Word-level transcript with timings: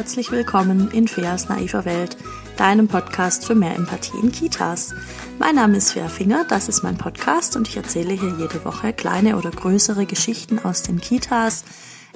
herzlich 0.00 0.32
willkommen 0.32 0.90
in 0.92 1.06
Feas 1.06 1.50
naiver 1.50 1.84
Welt, 1.84 2.16
deinem 2.56 2.88
Podcast 2.88 3.44
für 3.44 3.54
mehr 3.54 3.76
Empathie 3.76 4.16
in 4.22 4.32
Kitas. 4.32 4.94
Mein 5.38 5.56
Name 5.56 5.76
ist 5.76 5.92
Fea 5.92 6.08
Finger, 6.08 6.46
das 6.48 6.70
ist 6.70 6.82
mein 6.82 6.96
Podcast 6.96 7.54
und 7.54 7.68
ich 7.68 7.76
erzähle 7.76 8.14
hier 8.14 8.34
jede 8.38 8.64
Woche 8.64 8.94
kleine 8.94 9.36
oder 9.36 9.50
größere 9.50 10.06
Geschichten 10.06 10.58
aus 10.58 10.80
den 10.80 11.02
Kitas, 11.02 11.64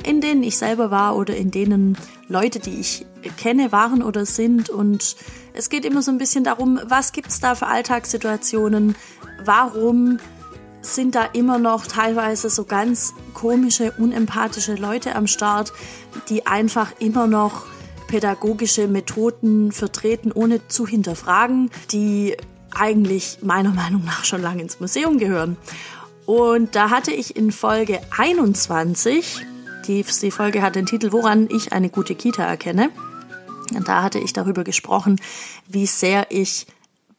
in 0.03 0.23
denen 0.23 0.43
ich 0.43 0.57
selber 0.57 0.91
war 0.91 1.15
oder 1.15 1.37
in 1.37 1.51
denen 1.51 1.99
Leute, 2.27 2.59
die 2.59 2.81
ich 2.81 3.05
kenne, 3.37 3.71
waren 3.71 4.03
oder 4.03 4.25
sind. 4.25 4.71
Und 4.71 5.15
es 5.53 5.69
geht 5.69 5.85
immer 5.85 6.01
so 6.01 6.11
ein 6.11 6.17
bisschen 6.17 6.43
darum, 6.43 6.81
was 6.87 7.13
gibt 7.13 7.29
es 7.29 7.41
da 7.41 7.55
für 7.55 7.67
Alltagssituationen, 7.67 8.97
warum 9.45 10.21
sind 10.81 11.17
da 11.17 11.25
immer 11.35 11.59
noch 11.59 11.87
teilweise 11.87 12.49
so 12.49 12.65
ganz 12.65 13.13
komische, 13.35 13.93
unempathische 13.99 14.75
Leute 14.75 15.17
am 15.17 15.27
Start, 15.27 15.71
die 16.31 16.47
einfach 16.47 16.93
immer 16.99 17.27
noch 17.27 17.67
pädagogische 18.07 18.89
Methoden 18.89 19.73
vertreten, 19.73 20.33
ohne 20.33 20.67
zu 20.69 20.87
hinterfragen, 20.87 21.71
die 21.91 22.37
eigentlich 22.75 23.39
meiner 23.43 23.71
Meinung 23.71 24.05
nach 24.05 24.25
schon 24.25 24.43
lange 24.43 24.63
ins 24.63 24.81
Museum 24.81 25.19
gehören. 25.19 25.57
Und 26.27 26.75
da 26.75 26.91
hatte 26.91 27.13
ich 27.13 27.37
in 27.37 27.53
Folge 27.53 28.01
21, 28.17 29.45
die, 29.87 30.05
die 30.23 30.31
Folge 30.31 30.63
hat 30.63 30.75
den 30.75 30.87
Titel 30.87 31.13
Woran 31.13 31.49
ich 31.51 31.73
eine 31.73 31.91
gute 31.91 32.15
Kita 32.15 32.45
erkenne. 32.45 32.91
Und 33.75 33.89
da 33.89 34.03
hatte 34.03 34.19
ich 34.19 34.33
darüber 34.33 34.65
gesprochen, 34.65 35.21
wie 35.67 35.87
sehr 35.87 36.27
ich 36.31 36.67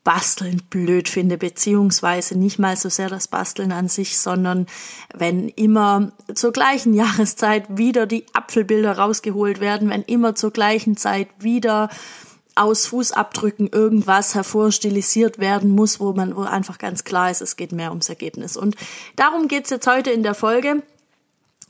Basteln 0.05 0.61
blöd 0.69 1.09
finde, 1.09 1.37
beziehungsweise 1.37 2.37
nicht 2.37 2.59
mal 2.59 2.77
so 2.77 2.89
sehr 2.89 3.09
das 3.09 3.27
Basteln 3.27 3.71
an 3.71 3.89
sich, 3.89 4.17
sondern 4.17 4.67
wenn 5.13 5.49
immer 5.49 6.11
zur 6.33 6.53
gleichen 6.53 6.93
Jahreszeit 6.93 7.65
wieder 7.69 8.05
die 8.05 8.23
Apfelbilder 8.31 8.97
rausgeholt 8.97 9.59
werden, 9.59 9.89
wenn 9.89 10.03
immer 10.03 10.35
zur 10.35 10.51
gleichen 10.51 10.95
Zeit 10.95 11.27
wieder 11.39 11.89
aus 12.53 12.85
Fußabdrücken 12.85 13.67
irgendwas 13.67 14.35
hervorstilisiert 14.35 15.39
werden 15.39 15.71
muss, 15.71 15.99
wo 15.99 16.13
man 16.13 16.35
wo 16.35 16.41
einfach 16.41 16.77
ganz 16.77 17.03
klar 17.03 17.31
ist, 17.31 17.41
es 17.41 17.57
geht 17.57 17.71
mehr 17.71 17.89
ums 17.89 18.07
Ergebnis. 18.07 18.55
Und 18.55 18.75
darum 19.15 19.47
geht's 19.47 19.71
jetzt 19.71 19.87
heute 19.87 20.11
in 20.11 20.21
der 20.21 20.35
Folge. 20.35 20.83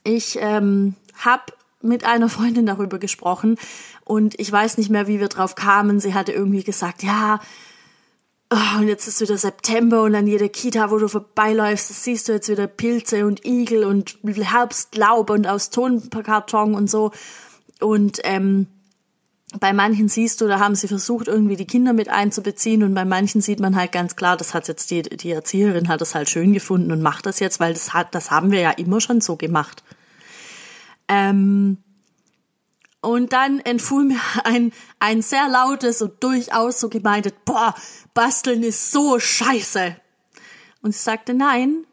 Ich 0.04 0.38
ähm, 0.42 0.96
habe 1.18 1.54
mit 1.82 2.04
einer 2.04 2.28
Freundin 2.28 2.66
darüber 2.66 3.00
gesprochen 3.00 3.58
und 4.04 4.38
ich 4.42 4.52
weiß 4.52 4.78
nicht 4.78 4.90
mehr, 4.90 5.08
wie 5.08 5.22
wir 5.22 5.30
drauf 5.30 5.56
kamen. 5.56 6.02
Sie 6.02 6.14
hatte 6.14 6.34
irgendwie 6.34 6.64
gesagt, 6.64 7.02
ja, 7.02 7.40
Oh, 8.58 8.80
und 8.80 8.88
jetzt 8.88 9.06
ist 9.06 9.20
wieder 9.20 9.38
September 9.38 10.04
und 10.04 10.16
an 10.16 10.28
jeder 10.28 10.48
Kita, 10.48 10.90
wo 10.90 10.98
du 10.98 11.10
vorbeiläufst, 11.10 11.90
siehst 11.90 12.30
du 12.30 12.32
jetzt 12.32 12.48
wieder 12.48 12.68
Pilze 12.68 13.26
und 13.26 13.44
Igel 13.44 13.84
und 13.84 14.18
Herbstlaub 14.24 15.30
und 15.30 15.46
aus 15.46 15.72
Tonkarton 15.72 16.74
und 16.74 16.90
so. 16.90 17.12
Und 17.82 18.22
ähm, 18.24 18.68
bei 19.60 19.74
manchen 19.74 20.08
siehst 20.08 20.40
du, 20.40 20.48
da 20.48 20.60
haben 20.60 20.76
sie 20.76 20.88
versucht, 20.88 21.28
irgendwie 21.28 21.58
die 21.58 21.68
Kinder 21.68 21.92
mit 21.92 22.08
einzubeziehen 22.08 22.84
und 22.84 22.94
bei 22.94 23.04
manchen 23.04 23.42
sieht 23.42 23.60
man 23.60 23.76
halt 23.76 23.92
ganz 23.92 24.16
klar, 24.16 24.38
das 24.38 24.54
hat 24.54 24.70
jetzt 24.70 24.90
die, 24.90 25.02
die 25.02 25.32
Erzieherin 25.32 25.90
hat 25.90 26.00
das 26.00 26.16
halt 26.16 26.30
schön 26.30 26.54
gefunden 26.54 26.94
und 26.94 27.02
macht 27.02 27.26
das 27.26 27.42
jetzt, 27.42 27.60
weil 27.60 27.74
das 27.74 27.94
hat, 27.94 28.16
das 28.16 28.32
haben 28.32 28.52
wir 28.52 28.62
ja 28.62 28.72
immer 28.72 29.02
schon 29.02 29.20
so 29.20 29.36
gemacht. 29.36 29.84
Ähm, 31.10 31.80
und 33.06 33.34
dann 33.34 33.60
entfuhr 33.60 34.04
mir 34.04 34.20
ein, 34.44 34.74
ein 35.00 35.22
sehr 35.22 35.48
lautes 35.48 36.02
und 36.02 36.24
durchaus 36.24 36.80
so 36.80 36.90
gemeintes, 36.90 37.34
boah, 37.46 37.76
Basteln 38.14 38.64
ist 38.64 38.92
so 38.92 39.20
scheiße. 39.20 39.96
Und 40.82 40.94
sie 40.94 41.04
sagte, 41.04 41.34
nein, 41.34 41.86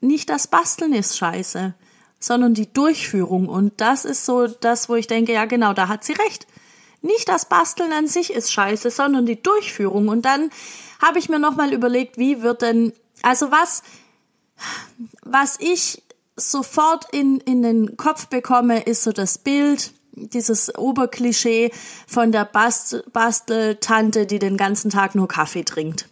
nicht 0.00 0.30
das 0.30 0.48
Basteln 0.48 0.92
ist 0.92 1.18
scheiße, 1.18 1.74
sondern 2.18 2.54
die 2.54 2.72
Durchführung. 2.72 3.48
Und 3.48 3.80
das 3.80 4.04
ist 4.04 4.24
so 4.24 4.46
das, 4.46 4.88
wo 4.88 4.94
ich 4.96 5.06
denke, 5.06 5.32
ja 5.32 5.44
genau, 5.44 5.72
da 5.72 5.88
hat 5.88 6.04
sie 6.04 6.12
recht. 6.12 6.46
Nicht 7.02 7.28
das 7.28 7.46
Basteln 7.46 7.92
an 7.92 8.06
sich 8.06 8.32
ist 8.32 8.52
scheiße, 8.52 8.90
sondern 8.90 9.26
die 9.26 9.42
Durchführung. 9.42 10.08
Und 10.08 10.24
dann 10.24 10.50
habe 11.00 11.18
ich 11.18 11.28
mir 11.28 11.38
nochmal 11.38 11.72
überlegt, 11.72 12.18
wie 12.18 12.42
wird 12.42 12.62
denn, 12.62 12.92
also 13.22 13.50
was, 13.50 13.82
was 15.22 15.58
ich 15.60 16.02
sofort 16.36 17.06
in, 17.12 17.38
in 17.40 17.62
den 17.62 17.96
Kopf 17.96 18.26
bekomme, 18.26 18.82
ist 18.82 19.02
so 19.02 19.12
das 19.12 19.38
Bild, 19.38 19.92
dieses 20.12 20.74
Oberklischee 20.76 21.70
von 22.06 22.32
der 22.32 22.44
Bast 22.44 23.04
Basteltante, 23.12 24.26
die 24.26 24.38
den 24.38 24.56
ganzen 24.56 24.90
Tag 24.90 25.14
nur 25.14 25.28
Kaffee 25.28 25.64
trinkt. 25.64 26.08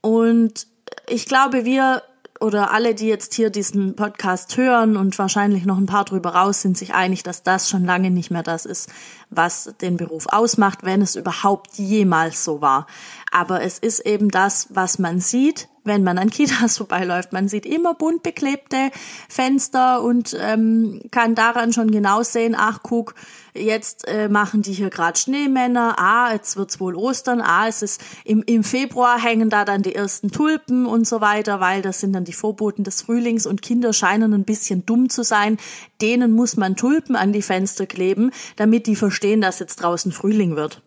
Und 0.00 0.66
ich 1.06 1.26
glaube, 1.26 1.64
wir 1.64 2.02
oder 2.40 2.72
alle, 2.72 2.94
die 2.94 3.06
jetzt 3.06 3.34
hier 3.34 3.50
diesen 3.50 3.96
Podcast 3.96 4.56
hören 4.56 4.96
und 4.96 5.18
wahrscheinlich 5.18 5.64
noch 5.64 5.78
ein 5.78 5.86
paar 5.86 6.04
drüber 6.04 6.30
raus, 6.30 6.62
sind 6.62 6.78
sich 6.78 6.94
einig, 6.94 7.22
dass 7.22 7.42
das 7.42 7.68
schon 7.68 7.84
lange 7.84 8.10
nicht 8.10 8.30
mehr 8.30 8.42
das 8.42 8.64
ist, 8.64 8.88
was 9.30 9.74
den 9.80 9.96
Beruf 9.96 10.26
ausmacht, 10.28 10.80
wenn 10.82 11.02
es 11.02 11.16
überhaupt 11.16 11.74
jemals 11.74 12.44
so 12.44 12.60
war. 12.60 12.86
Aber 13.30 13.62
es 13.62 13.78
ist 13.78 14.00
eben 14.00 14.30
das, 14.30 14.68
was 14.70 14.98
man 14.98 15.20
sieht, 15.20 15.68
wenn 15.84 16.04
man 16.04 16.18
an 16.18 16.30
Kitas 16.30 16.76
vorbeiläuft. 16.78 17.32
Man 17.32 17.48
sieht 17.48 17.66
immer 17.66 17.94
bunt 17.94 18.22
beklebte 18.22 18.90
Fenster 19.28 20.02
und 20.02 20.36
ähm, 20.40 21.00
kann 21.10 21.34
daran 21.34 21.72
schon 21.72 21.90
genau 21.90 22.22
sehen, 22.22 22.54
ach 22.56 22.80
guck, 22.82 23.14
jetzt 23.60 24.06
äh, 24.08 24.28
machen 24.28 24.62
die 24.62 24.72
hier 24.72 24.90
gerade 24.90 25.18
Schneemänner, 25.18 25.98
ah, 25.98 26.32
jetzt 26.32 26.56
wird's 26.56 26.80
wohl 26.80 26.94
Ostern, 26.94 27.40
ah, 27.40 27.68
es 27.68 27.82
ist 27.82 28.00
im, 28.24 28.42
im 28.46 28.64
Februar 28.64 29.20
hängen 29.20 29.50
da 29.50 29.64
dann 29.64 29.82
die 29.82 29.94
ersten 29.94 30.30
Tulpen 30.30 30.86
und 30.86 31.06
so 31.06 31.20
weiter, 31.20 31.60
weil 31.60 31.82
das 31.82 32.00
sind 32.00 32.12
dann 32.12 32.24
die 32.24 32.32
Vorboten 32.32 32.84
des 32.84 33.02
Frühlings 33.02 33.46
und 33.46 33.62
Kinder 33.62 33.92
scheinen 33.92 34.32
ein 34.34 34.44
bisschen 34.44 34.86
dumm 34.86 35.08
zu 35.08 35.22
sein. 35.22 35.58
Denen 36.00 36.32
muss 36.32 36.56
man 36.56 36.76
Tulpen 36.76 37.16
an 37.16 37.32
die 37.32 37.42
Fenster 37.42 37.86
kleben, 37.86 38.30
damit 38.56 38.86
die 38.86 38.96
verstehen, 38.96 39.40
dass 39.40 39.58
jetzt 39.58 39.76
draußen 39.82 40.12
Frühling 40.12 40.56
wird. 40.56 40.82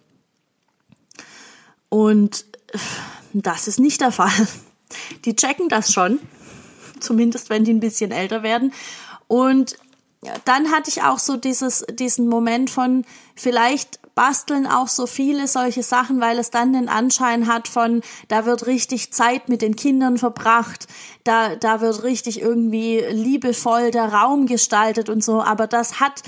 Und 1.90 2.46
das 3.34 3.68
ist 3.68 3.80
nicht 3.80 4.02
der 4.02 4.12
Fall. 4.12 4.48
Die 5.26 5.36
checken 5.36 5.70
das 5.70 5.94
schon, 5.94 6.20
zumindest 7.00 7.50
wenn 7.50 7.64
die 7.64 7.74
ein 7.74 7.80
bisschen 7.80 8.12
älter 8.12 8.44
werden. 8.44 8.74
Und 9.28 9.78
dann 10.46 10.72
hatte 10.72 10.90
ich 10.90 11.02
auch 11.02 11.20
so 11.20 11.36
dieses, 11.36 11.86
diesen 11.92 12.28
Moment 12.28 12.70
von, 12.70 13.06
vielleicht 13.36 14.00
basteln 14.14 14.68
auch 14.68 14.88
so 14.88 15.08
viele 15.08 15.48
solche 15.48 15.84
Sachen, 15.84 16.22
weil 16.22 16.38
es 16.38 16.52
dann 16.52 16.74
den 16.74 16.90
Anschein 16.90 17.48
hat 17.48 17.68
von, 17.68 18.02
da 18.28 18.46
wird 18.46 18.68
richtig 18.68 19.14
Zeit 19.14 19.50
mit 19.50 19.62
den 19.62 19.76
Kindern 19.76 20.18
verbracht, 20.18 20.88
da, 21.24 21.56
da 21.56 21.82
wird 21.82 22.04
richtig 22.04 22.42
irgendwie 22.42 23.00
liebevoll 23.10 23.90
der 23.90 24.14
Raum 24.14 24.46
gestaltet 24.46 25.10
und 25.10 25.24
so, 25.24 25.42
aber 25.42 25.66
das 25.66 26.00
hat 26.00 26.22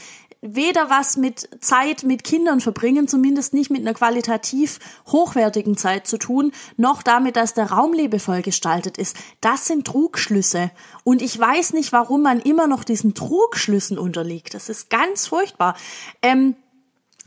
weder 0.44 0.90
was 0.90 1.16
mit 1.16 1.48
Zeit 1.62 2.04
mit 2.04 2.26
Kindern 2.26 2.60
verbringen, 2.60 3.08
zumindest 3.08 3.54
nicht 3.54 3.72
mit 3.72 3.82
einer 3.82 3.94
qualitativ 3.94 4.80
hochwertigen 5.08 5.78
Zeit 5.78 6.06
zu 6.06 6.18
tun, 6.18 6.52
noch 6.76 7.02
damit, 7.02 7.38
dass 7.38 7.54
der 7.54 7.72
Raum 7.72 7.94
liebevoll 7.94 8.42
gestaltet 8.42 8.98
ist. 8.98 9.16
Das 9.40 9.66
sind 9.66 9.88
Trugschlüsse. 9.88 10.70
Und 11.06 11.22
ich 11.22 11.40
weiß 11.40 11.74
nicht, 11.74 11.94
warum 11.94 12.22
man 12.22 12.42
immer 12.42 12.68
noch 12.68 12.84
diesen 12.84 13.14
Trugschlüssen 13.14 13.98
unterliegt. 13.98 14.54
Das 14.54 14.68
ist 14.68 14.90
ganz 14.90 15.28
furchtbar. 15.28 15.76
Ähm, 16.22 16.56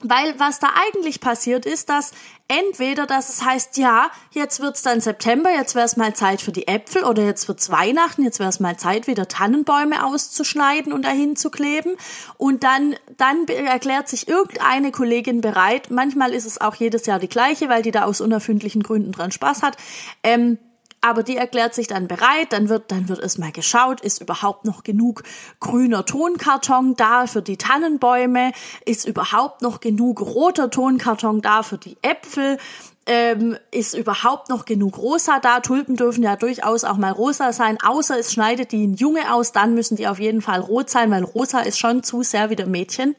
weil 0.03 0.39
was 0.39 0.59
da 0.59 0.69
eigentlich 0.75 1.21
passiert 1.21 1.65
ist, 1.65 1.89
dass 1.89 2.13
entweder, 2.49 3.07
dass 3.07 3.31
es 3.31 3.43
heißt, 3.43 3.79
ja, 3.79 4.11
jetzt 4.31 4.61
wird's 4.61 4.83
dann 4.83 5.01
September, 5.01 5.51
jetzt 5.51 5.75
wär's 5.75 5.97
mal 5.97 6.15
Zeit 6.15 6.43
für 6.43 6.53
die 6.53 6.69
Äpfel 6.69 7.05
oder 7.05 7.25
jetzt 7.25 7.49
wird's 7.49 7.71
Weihnachten, 7.71 8.23
jetzt 8.23 8.39
wär's 8.39 8.61
mal 8.61 8.77
Zeit, 8.77 9.07
wieder 9.07 9.27
Tannenbäume 9.27 10.05
auszuschneiden 10.05 10.93
und 10.93 11.05
dahin 11.05 11.35
zu 11.35 11.51
kleben. 11.51 11.97
Und 12.37 12.63
dann, 12.63 12.95
dann 13.17 13.47
erklärt 13.49 14.09
sich 14.09 14.29
irgendeine 14.29 14.93
Kollegin 14.93 15.41
bereit, 15.41 15.91
manchmal 15.91 16.33
ist 16.33 16.47
es 16.47 16.61
auch 16.61 16.75
jedes 16.75 17.07
Jahr 17.07 17.19
die 17.19 17.29
gleiche, 17.29 17.69
weil 17.69 17.83
die 17.83 17.91
da 17.91 18.05
aus 18.05 18.21
unerfindlichen 18.21 18.83
Gründen 18.83 19.13
dran 19.13 19.33
Spaß 19.33 19.63
hat, 19.63 19.77
ähm, 20.23 20.59
aber 21.07 21.23
die 21.23 21.37
erklärt 21.37 21.75
sich 21.75 21.87
dann 21.87 22.09
bereit, 22.09 22.53
dann 22.53 22.69
wird, 22.69 22.91
dann 22.91 23.09
wird 23.09 23.21
erstmal 23.21 23.53
geschaut, 23.53 24.01
ist 24.01 24.21
überhaupt 24.21 24.65
noch 24.65 24.83
genug 24.83 25.23
grüner 25.61 26.05
Tonkarton 26.05 26.97
da 26.97 27.27
für 27.27 27.43
die 27.43 27.57
Tannenbäume, 27.57 28.53
ist 28.85 29.07
überhaupt 29.07 29.63
noch 29.63 29.81
genug 29.81 30.21
roter 30.21 30.71
Tonkarton 30.71 31.41
da 31.41 31.63
für 31.63 31.79
die 31.79 31.97
Äpfel, 32.03 32.59
ähm, 33.07 33.57
ist 33.71 33.95
überhaupt 33.95 34.49
noch 34.49 34.65
genug 34.65 34.99
rosa 34.99 35.39
da. 35.39 35.61
Tulpen 35.61 35.97
dürfen 35.97 36.25
ja 36.25 36.35
durchaus 36.35 36.83
auch 36.85 36.97
mal 36.97 37.13
rosa 37.13 37.53
sein, 37.53 37.79
außer 37.81 38.19
es 38.19 38.33
schneidet 38.33 38.73
die 38.73 38.87
ein 38.87 38.95
Junge 38.95 39.33
aus, 39.33 39.53
dann 39.53 39.75
müssen 39.75 39.97
die 39.97 40.09
auf 40.09 40.19
jeden 40.19 40.43
Fall 40.43 40.61
rot 40.61 40.91
sein, 40.91 41.11
weil 41.11 41.23
rosa 41.23 41.61
ist 41.61 41.79
schon 41.79 42.03
zu 42.03 42.23
sehr 42.23 42.51
wie 42.51 42.57
der 42.57 42.67
Mädchen. 42.67 43.15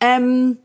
Ähm, 0.00 0.58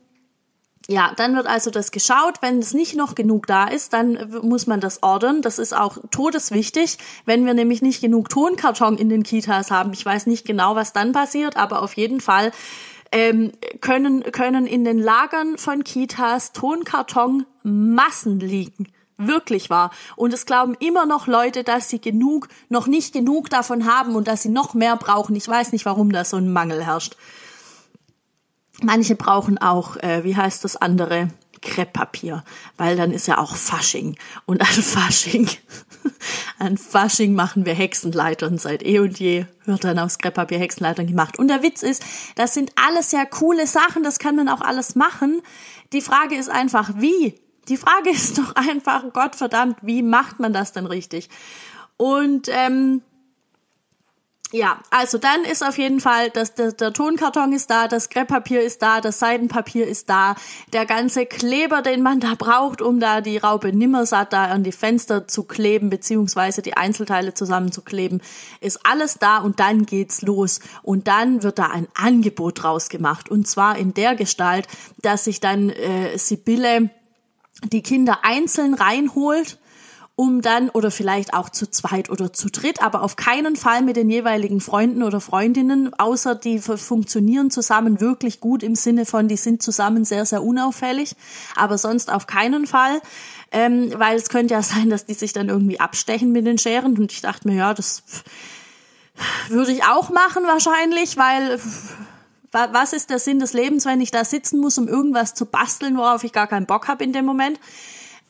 ja, 0.90 1.14
dann 1.16 1.36
wird 1.36 1.46
also 1.46 1.70
das 1.70 1.92
geschaut. 1.92 2.42
Wenn 2.42 2.58
es 2.58 2.74
nicht 2.74 2.96
noch 2.96 3.14
genug 3.14 3.46
da 3.46 3.68
ist, 3.68 3.94
dann 3.94 4.40
muss 4.42 4.66
man 4.66 4.80
das 4.80 5.04
ordern. 5.04 5.44
Das 5.44 5.60
ist 5.60 5.72
auch 5.72 6.00
todeswichtig, 6.10 6.98
wenn 7.26 7.46
wir 7.46 7.54
nämlich 7.54 7.84
nicht 7.84 8.02
genug 8.02 8.30
Tonkarton 8.30 8.98
in 8.98 9.08
den 9.08 9.22
Kitas 9.22 9.70
haben. 9.70 9.94
Ich 9.94 10.04
weiß 10.04 10.26
nicht 10.26 10.48
genau, 10.48 10.74
was 10.74 10.92
dann 10.92 11.12
passiert, 11.12 11.58
aber 11.58 11.84
auf 11.84 11.94
jeden 11.94 12.22
Fall 12.22 12.52
ähm, 13.12 13.52
können, 13.82 14.24
können 14.32 14.66
in 14.66 14.84
den 14.84 14.98
Lagern 14.98 15.60
von 15.60 15.84
Kitas 15.84 16.54
Tonkarton 16.54 17.46
Massen 17.62 18.40
liegen. 18.40 18.88
Wirklich 19.18 19.70
wahr. 19.70 19.92
Und 20.16 20.34
es 20.34 20.48
glauben 20.48 20.76
immer 20.80 21.06
noch 21.06 21.28
Leute, 21.28 21.64
dass 21.64 21.88
sie 21.90 22.02
genug, 22.02 22.48
noch 22.68 22.88
nicht 22.88 23.14
genug 23.14 23.52
davon 23.52 23.86
haben 23.86 24.16
und 24.16 24.28
dass 24.28 24.42
sie 24.42 24.50
noch 24.50 24.74
mehr 24.74 24.96
brauchen. 24.96 25.36
Ich 25.36 25.48
weiß 25.48 25.72
nicht, 25.72 25.86
warum 25.86 26.12
da 26.12 26.26
so 26.26 26.38
ein 26.38 26.52
Mangel 26.52 26.84
herrscht. 26.84 27.16
Manche 28.84 29.16
brauchen 29.16 29.58
auch, 29.58 29.98
äh, 29.98 30.24
wie 30.24 30.36
heißt 30.36 30.64
das 30.64 30.76
andere? 30.76 31.30
Krepppapier, 31.62 32.44
weil 32.78 32.96
dann 32.96 33.12
ist 33.12 33.28
ja 33.28 33.38
auch 33.38 33.56
Fasching. 33.56 34.18
Und 34.46 34.62
an 34.62 34.68
Fasching, 34.68 35.50
an 36.58 36.78
Fasching 36.78 37.34
machen 37.34 37.66
wir 37.66 37.74
Hexenleitern 37.74 38.58
seit 38.58 38.84
eh 38.84 39.00
und 39.00 39.20
je, 39.20 39.46
wird 39.66 39.84
dann 39.84 40.00
aus 40.00 40.18
Krepppapier 40.20 40.60
Hexenleitern 40.60 41.08
gemacht. 41.08 41.38
Und 41.38 41.50
der 41.50 41.64
Witz 41.64 41.84
ist, 41.84 42.04
das 42.36 42.54
sind 42.54 42.72
alles 42.76 43.12
ja 43.12 43.26
coole 43.26 43.68
Sachen, 43.68 44.04
das 44.04 44.20
kann 44.20 44.36
man 44.36 44.50
auch 44.50 44.62
alles 44.62 44.96
machen. 44.96 45.42
Die 45.94 46.02
Frage 46.02 46.36
ist 46.36 46.50
einfach, 46.50 46.92
wie? 46.96 47.36
Die 47.68 47.78
Frage 47.78 48.10
ist 48.12 48.38
doch 48.38 48.56
einfach, 48.56 49.04
Gott 49.14 49.36
verdammt, 49.36 49.78
wie 49.82 50.02
macht 50.02 50.40
man 50.40 50.54
das 50.54 50.72
denn 50.72 50.86
richtig? 50.86 51.30
Und 51.98 52.48
ähm, 52.50 53.02
ja, 54.52 54.80
also 54.90 55.20
dann 55.20 55.44
ist 55.44 55.64
auf 55.64 55.78
jeden 55.78 56.00
Fall, 56.00 56.32
dass 56.32 56.56
der, 56.56 56.72
der 56.72 56.92
Tonkarton 56.92 57.54
ist 57.54 57.70
da, 57.70 57.88
das 57.88 58.10
Krepppapier 58.10 58.62
ist 58.64 58.82
da, 58.82 59.00
das 59.00 59.20
Seidenpapier 59.20 59.86
ist 59.88 60.10
da, 60.10 60.34
der 60.74 60.88
ganze 60.88 61.28
Kleber, 61.28 61.84
den 61.84 62.02
man 62.02 62.20
da 62.20 62.34
braucht, 62.34 62.82
um 62.82 63.00
da 63.00 63.22
die 63.22 63.38
Raupe 63.38 63.72
Nimmersatt 63.72 64.34
da 64.34 64.46
an 64.46 64.64
die 64.64 64.72
Fenster 64.72 65.28
zu 65.28 65.44
kleben, 65.44 65.92
beziehungsweise 65.92 66.64
die 66.64 66.76
Einzelteile 66.76 67.36
zusammenzukleben, 67.36 68.24
ist 68.60 68.80
alles 68.88 69.20
da 69.20 69.38
und 69.38 69.60
dann 69.60 69.86
geht's 69.86 70.24
los. 70.24 70.62
Und 70.82 71.08
dann 71.08 71.44
wird 71.44 71.60
da 71.60 71.68
ein 71.68 71.88
Angebot 71.94 72.64
draus 72.64 72.90
gemacht. 72.90 73.30
Und 73.30 73.48
zwar 73.48 73.78
in 73.78 73.94
der 73.94 74.16
Gestalt, 74.16 74.68
dass 75.04 75.26
sich 75.26 75.42
dann 75.42 75.70
äh, 75.70 76.18
Sibylle 76.18 76.90
die 77.66 77.84
Kinder 77.84 78.20
einzeln 78.24 78.74
reinholt 78.74 79.60
um 80.20 80.42
dann 80.42 80.70
oder 80.70 80.92
vielleicht 80.92 81.34
auch 81.34 81.48
zu 81.48 81.72
zweit 81.72 82.10
oder 82.10 82.34
zu 82.34 82.50
dritt, 82.50 82.84
aber 82.84 83.04
auf 83.04 83.16
keinen 83.16 83.56
Fall 83.56 83.82
mit 83.82 83.96
den 83.96 84.10
jeweiligen 84.10 84.60
Freunden 84.60 85.02
oder 85.02 85.22
Freundinnen, 85.22 85.94
außer 85.98 86.36
die 86.36 86.60
funktionieren 86.60 87.52
zusammen 87.52 88.02
wirklich 88.02 88.42
gut 88.42 88.62
im 88.62 88.76
Sinne 88.76 89.06
von, 89.06 89.30
die 89.30 89.38
sind 89.38 89.64
zusammen 89.64 90.04
sehr, 90.04 90.26
sehr 90.26 90.44
unauffällig, 90.44 91.16
aber 91.56 91.78
sonst 91.78 92.12
auf 92.12 92.28
keinen 92.28 92.68
Fall. 92.68 93.00
Ähm, 93.54 93.94
weil 93.96 94.18
es 94.18 94.28
könnte 94.28 94.56
ja 94.56 94.62
sein, 94.62 94.90
dass 94.90 95.06
die 95.06 95.14
sich 95.14 95.32
dann 95.32 95.48
irgendwie 95.48 95.80
abstechen 95.80 96.34
mit 96.34 96.46
den 96.46 96.58
Scheren 96.58 96.98
und 96.98 97.14
ich 97.14 97.22
dachte 97.22 97.48
mir, 97.48 97.56
ja, 97.56 97.74
das 97.74 98.04
würde 99.48 99.72
ich 99.72 99.86
auch 99.86 100.10
machen 100.10 100.44
wahrscheinlich, 100.48 101.16
weil 101.16 101.62
was 102.52 102.92
ist 102.92 103.10
der 103.10 103.20
Sinn 103.20 103.40
des 103.40 103.54
Lebens, 103.54 103.86
wenn 103.86 104.02
ich 104.02 104.12
da 104.12 104.26
sitzen 104.26 104.60
muss, 104.60 104.78
um 104.78 104.90
irgendwas 104.90 105.34
zu 105.34 105.46
basteln, 105.46 105.96
worauf 105.96 106.26
ich 106.26 106.34
gar 106.34 106.48
keinen 106.48 106.66
Bock 106.66 106.90
habe 106.90 107.06
in 107.06 107.14
dem 107.14 107.24
Moment? 107.24 107.58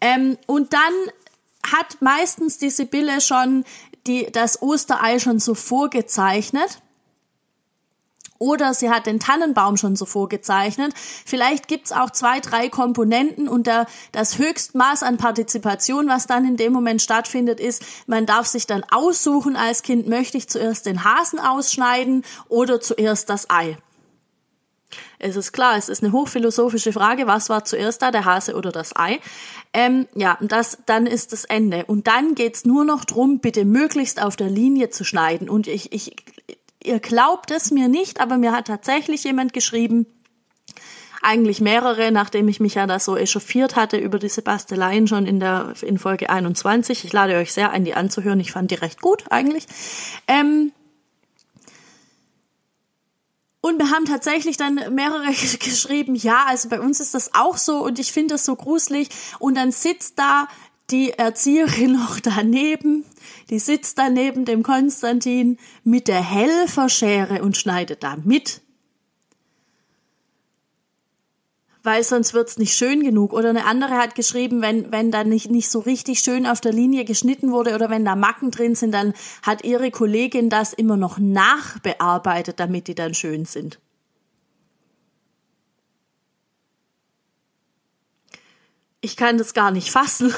Ähm, 0.01 0.37
und 0.45 0.73
dann 0.73 0.93
hat 1.65 2.01
meistens 2.01 2.57
die 2.57 2.69
Sibylle 2.69 3.21
schon 3.21 3.65
die, 4.07 4.31
das 4.31 4.61
Osterei 4.61 5.19
schon 5.19 5.39
so 5.39 5.53
vorgezeichnet. 5.53 6.81
Oder 8.41 8.73
sie 8.73 8.89
hat 8.89 9.05
den 9.05 9.19
Tannenbaum 9.19 9.75
schon 9.75 9.97
so 9.97 10.05
vorgezeichnet. 10.05 10.93
Vielleicht 11.25 11.67
gibt's 11.67 11.91
auch 11.91 12.09
zwei, 12.09 12.39
drei 12.39 12.69
Komponenten 12.69 13.49
und 13.49 13.67
der, 13.67 13.85
das 14.13 14.37
Höchstmaß 14.37 15.03
an 15.03 15.17
Partizipation, 15.17 16.07
was 16.07 16.25
dann 16.25 16.45
in 16.45 16.55
dem 16.55 16.71
Moment 16.71 17.01
stattfindet, 17.01 17.59
ist, 17.59 17.83
man 18.07 18.25
darf 18.25 18.47
sich 18.47 18.65
dann 18.65 18.85
aussuchen 18.89 19.57
als 19.57 19.83
Kind, 19.83 20.07
möchte 20.07 20.37
ich 20.37 20.47
zuerst 20.47 20.85
den 20.85 21.03
Hasen 21.03 21.39
ausschneiden 21.39 22.23
oder 22.47 22.79
zuerst 22.79 23.29
das 23.29 23.49
Ei. 23.49 23.77
Es 25.19 25.35
ist 25.35 25.51
klar, 25.51 25.77
es 25.77 25.89
ist 25.89 26.03
eine 26.03 26.11
hochphilosophische 26.11 26.93
Frage, 26.93 27.27
was 27.27 27.49
war 27.49 27.65
zuerst 27.65 28.01
da, 28.01 28.11
der 28.11 28.25
Hase 28.25 28.55
oder 28.55 28.71
das 28.71 28.95
Ei? 28.95 29.19
Ähm, 29.73 30.07
ja, 30.15 30.37
das, 30.41 30.79
dann 30.85 31.05
ist 31.05 31.33
das 31.33 31.45
Ende. 31.45 31.85
Und 31.85 32.07
dann 32.07 32.35
geht's 32.35 32.65
nur 32.65 32.85
noch 32.85 33.05
drum, 33.05 33.39
bitte 33.39 33.65
möglichst 33.65 34.21
auf 34.21 34.35
der 34.35 34.49
Linie 34.49 34.89
zu 34.89 35.03
schneiden. 35.03 35.49
Und 35.49 35.67
ich, 35.67 35.91
ich, 35.93 36.15
ihr 36.83 36.99
glaubt 36.99 37.51
es 37.51 37.71
mir 37.71 37.87
nicht, 37.87 38.19
aber 38.19 38.37
mir 38.37 38.51
hat 38.51 38.67
tatsächlich 38.67 39.23
jemand 39.23 39.53
geschrieben, 39.53 40.07
eigentlich 41.21 41.59
mehrere, 41.59 42.11
nachdem 42.11 42.47
ich 42.47 42.59
mich 42.59 42.75
ja 42.75 42.87
da 42.87 42.99
so 42.99 43.17
echauffiert 43.17 43.75
hatte 43.75 43.97
über 43.97 44.19
diese 44.19 44.41
Basteleien 44.41 45.07
schon 45.07 45.25
in 45.25 45.39
der 45.39 45.73
in 45.81 45.97
Folge 45.97 46.29
21. 46.29 47.03
Ich 47.03 47.13
lade 47.13 47.35
euch 47.35 47.51
sehr 47.51 47.71
ein, 47.71 47.83
die 47.83 47.93
anzuhören. 47.93 48.39
Ich 48.39 48.53
fand 48.53 48.71
die 48.71 48.75
recht 48.75 49.01
gut 49.01 49.25
eigentlich. 49.29 49.65
Ähm, 50.27 50.71
und 53.61 53.77
wir 53.77 53.91
haben 53.91 54.05
tatsächlich 54.05 54.57
dann 54.57 54.75
mehrere 54.95 55.25
geschrieben, 55.59 56.15
ja, 56.15 56.45
also 56.47 56.69
bei 56.69 56.79
uns 56.79 56.99
ist 56.99 57.13
das 57.13 57.33
auch 57.33 57.57
so 57.57 57.83
und 57.83 57.99
ich 57.99 58.11
finde 58.11 58.35
das 58.35 58.45
so 58.45 58.55
gruselig. 58.55 59.09
Und 59.39 59.55
dann 59.55 59.71
sitzt 59.71 60.17
da 60.17 60.47
die 60.91 61.11
Erzieherin 61.11 61.91
noch 61.99 62.19
daneben, 62.19 63.05
die 63.49 63.59
sitzt 63.59 63.97
da 63.97 64.09
neben 64.09 64.45
dem 64.45 64.63
Konstantin 64.63 65.57
mit 65.83 66.07
der 66.07 66.23
Helferschere 66.23 67.41
und 67.41 67.57
schneidet 67.57 68.03
da 68.03 68.15
mit. 68.23 68.61
Weil 71.89 72.03
sonst 72.03 72.35
wird's 72.35 72.59
nicht 72.59 72.75
schön 72.75 73.01
genug. 73.01 73.33
Oder 73.33 73.49
eine 73.49 73.65
andere 73.65 73.97
hat 73.97 74.13
geschrieben, 74.13 74.61
wenn, 74.61 74.91
wenn 74.91 75.09
da 75.09 75.23
nicht, 75.23 75.49
nicht 75.49 75.71
so 75.71 75.79
richtig 75.79 76.19
schön 76.19 76.45
auf 76.45 76.61
der 76.61 76.71
Linie 76.71 77.03
geschnitten 77.03 77.51
wurde 77.51 77.73
oder 77.73 77.89
wenn 77.89 78.05
da 78.05 78.15
Macken 78.15 78.51
drin 78.51 78.75
sind, 78.75 78.91
dann 78.91 79.15
hat 79.41 79.63
ihre 79.63 79.89
Kollegin 79.89 80.51
das 80.51 80.71
immer 80.73 80.97
noch 80.97 81.17
nachbearbeitet, 81.17 82.59
damit 82.59 82.87
die 82.87 82.93
dann 82.93 83.15
schön 83.15 83.45
sind. 83.45 83.79
Ich 89.01 89.17
kann 89.17 89.39
das 89.39 89.55
gar 89.55 89.71
nicht 89.71 89.89
fassen. 89.89 90.31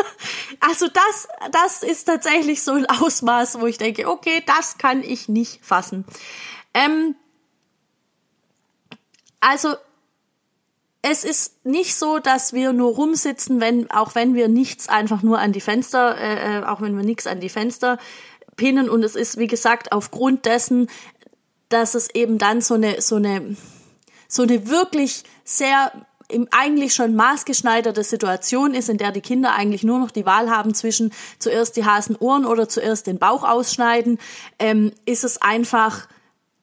also 0.60 0.88
das, 0.88 1.28
das 1.52 1.82
ist 1.82 2.04
tatsächlich 2.04 2.62
so 2.62 2.72
ein 2.72 2.86
Ausmaß, 2.86 3.60
wo 3.60 3.66
ich 3.66 3.76
denke, 3.76 4.08
okay, 4.08 4.42
das 4.46 4.78
kann 4.78 5.02
ich 5.02 5.28
nicht 5.28 5.62
fassen. 5.62 6.06
Ähm, 6.72 7.16
also 9.40 9.76
es 11.08 11.22
ist 11.22 11.64
nicht 11.64 11.94
so, 11.94 12.18
dass 12.18 12.52
wir 12.52 12.72
nur 12.72 12.94
rumsitzen, 12.94 13.60
wenn, 13.60 13.88
auch 13.92 14.16
wenn 14.16 14.34
wir 14.34 14.48
nichts 14.48 14.88
einfach 14.88 15.22
nur 15.22 15.38
an 15.38 15.52
die 15.52 15.60
Fenster, 15.60 16.18
äh, 16.18 16.58
äh, 16.58 16.64
auch 16.64 16.80
wenn 16.80 16.96
wir 16.96 17.04
nichts 17.04 17.28
an 17.28 17.38
die 17.38 17.48
Fenster 17.48 17.98
pinnen. 18.56 18.88
Und 18.88 19.04
es 19.04 19.14
ist, 19.14 19.38
wie 19.38 19.46
gesagt, 19.46 19.92
aufgrund 19.92 20.46
dessen, 20.46 20.88
dass 21.68 21.94
es 21.94 22.12
eben 22.12 22.38
dann 22.38 22.60
so 22.60 22.74
eine, 22.74 23.00
so 23.00 23.16
eine, 23.16 23.56
so 24.26 24.42
eine 24.42 24.68
wirklich 24.68 25.22
sehr 25.44 25.92
im 26.28 26.48
eigentlich 26.50 26.92
schon 26.92 27.14
maßgeschneiderte 27.14 28.02
Situation 28.02 28.74
ist, 28.74 28.88
in 28.88 28.98
der 28.98 29.12
die 29.12 29.20
Kinder 29.20 29.54
eigentlich 29.54 29.84
nur 29.84 30.00
noch 30.00 30.10
die 30.10 30.26
Wahl 30.26 30.50
haben 30.50 30.74
zwischen 30.74 31.12
zuerst 31.38 31.76
die 31.76 31.84
Hasenohren 31.84 32.44
oder 32.44 32.68
zuerst 32.68 33.06
den 33.06 33.20
Bauch 33.20 33.44
ausschneiden, 33.44 34.18
ähm, 34.58 34.90
ist 35.04 35.22
es 35.22 35.40
einfach 35.40 36.08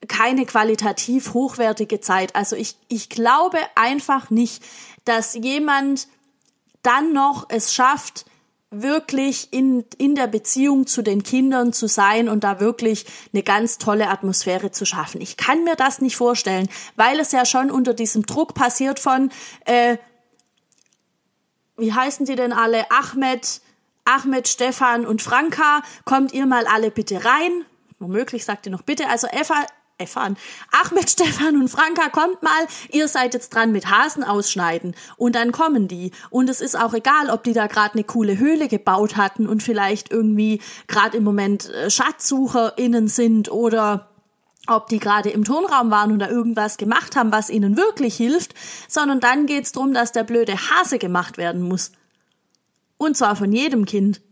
keine 0.08 0.46
qualitativ 0.46 1.34
hochwertige 1.34 2.00
Zeit. 2.00 2.34
Also 2.36 2.56
ich, 2.56 2.76
ich 2.88 3.08
glaube 3.08 3.58
einfach 3.74 4.30
nicht, 4.30 4.62
dass 5.04 5.34
jemand 5.34 6.08
dann 6.82 7.12
noch 7.12 7.46
es 7.48 7.72
schafft, 7.74 8.26
wirklich 8.82 9.52
in, 9.52 9.84
in 9.98 10.14
der 10.14 10.26
Beziehung 10.26 10.86
zu 10.86 11.02
den 11.02 11.22
Kindern 11.22 11.72
zu 11.72 11.86
sein 11.86 12.28
und 12.28 12.44
da 12.44 12.60
wirklich 12.60 13.06
eine 13.32 13.42
ganz 13.42 13.78
tolle 13.78 14.08
Atmosphäre 14.08 14.70
zu 14.70 14.84
schaffen. 14.84 15.20
Ich 15.20 15.36
kann 15.36 15.64
mir 15.64 15.76
das 15.76 16.00
nicht 16.00 16.16
vorstellen, 16.16 16.68
weil 16.96 17.20
es 17.20 17.32
ja 17.32 17.44
schon 17.44 17.70
unter 17.70 17.94
diesem 17.94 18.26
Druck 18.26 18.54
passiert 18.54 18.98
von, 18.98 19.30
äh, 19.64 19.96
wie 21.76 21.92
heißen 21.92 22.26
die 22.26 22.36
denn 22.36 22.52
alle? 22.52 22.90
Ahmed, 22.90 23.60
Ahmed, 24.04 24.48
Stefan 24.48 25.06
und 25.06 25.22
Franka, 25.22 25.82
kommt 26.04 26.32
ihr 26.32 26.46
mal 26.46 26.66
alle 26.66 26.90
bitte 26.90 27.24
rein. 27.24 27.64
Womöglich 27.98 28.44
sagt 28.44 28.66
ihr 28.66 28.72
noch 28.72 28.82
bitte. 28.82 29.08
Also 29.08 29.26
Eva, 29.28 29.66
erfahren. 29.98 30.36
Ahmed, 30.72 31.10
Stefan 31.10 31.56
und 31.56 31.68
Franka, 31.68 32.08
kommt 32.08 32.42
mal, 32.42 32.66
ihr 32.90 33.08
seid 33.08 33.34
jetzt 33.34 33.54
dran 33.54 33.72
mit 33.72 33.90
Hasen 33.90 34.24
ausschneiden. 34.24 34.94
Und 35.16 35.34
dann 35.34 35.52
kommen 35.52 35.88
die. 35.88 36.12
Und 36.30 36.48
es 36.48 36.60
ist 36.60 36.78
auch 36.78 36.94
egal, 36.94 37.30
ob 37.30 37.44
die 37.44 37.52
da 37.52 37.66
gerade 37.66 37.94
eine 37.94 38.04
coole 38.04 38.38
Höhle 38.38 38.68
gebaut 38.68 39.16
hatten 39.16 39.46
und 39.46 39.62
vielleicht 39.62 40.10
irgendwie 40.10 40.60
gerade 40.86 41.16
im 41.16 41.24
Moment 41.24 41.70
äh, 41.70 41.90
SchatzsucherInnen 41.90 43.08
sind 43.08 43.50
oder 43.50 44.10
ob 44.66 44.88
die 44.88 44.98
gerade 44.98 45.30
im 45.30 45.44
Tonraum 45.44 45.90
waren 45.90 46.10
und 46.10 46.20
da 46.20 46.28
irgendwas 46.28 46.78
gemacht 46.78 47.16
haben, 47.16 47.32
was 47.32 47.50
ihnen 47.50 47.76
wirklich 47.76 48.16
hilft, 48.16 48.54
sondern 48.88 49.20
dann 49.20 49.46
geht's 49.46 49.72
drum, 49.72 49.92
dass 49.92 50.12
der 50.12 50.24
blöde 50.24 50.56
Hase 50.56 50.98
gemacht 50.98 51.36
werden 51.36 51.60
muss. 51.60 51.92
Und 52.96 53.16
zwar 53.16 53.36
von 53.36 53.52
jedem 53.52 53.84
Kind. 53.84 54.22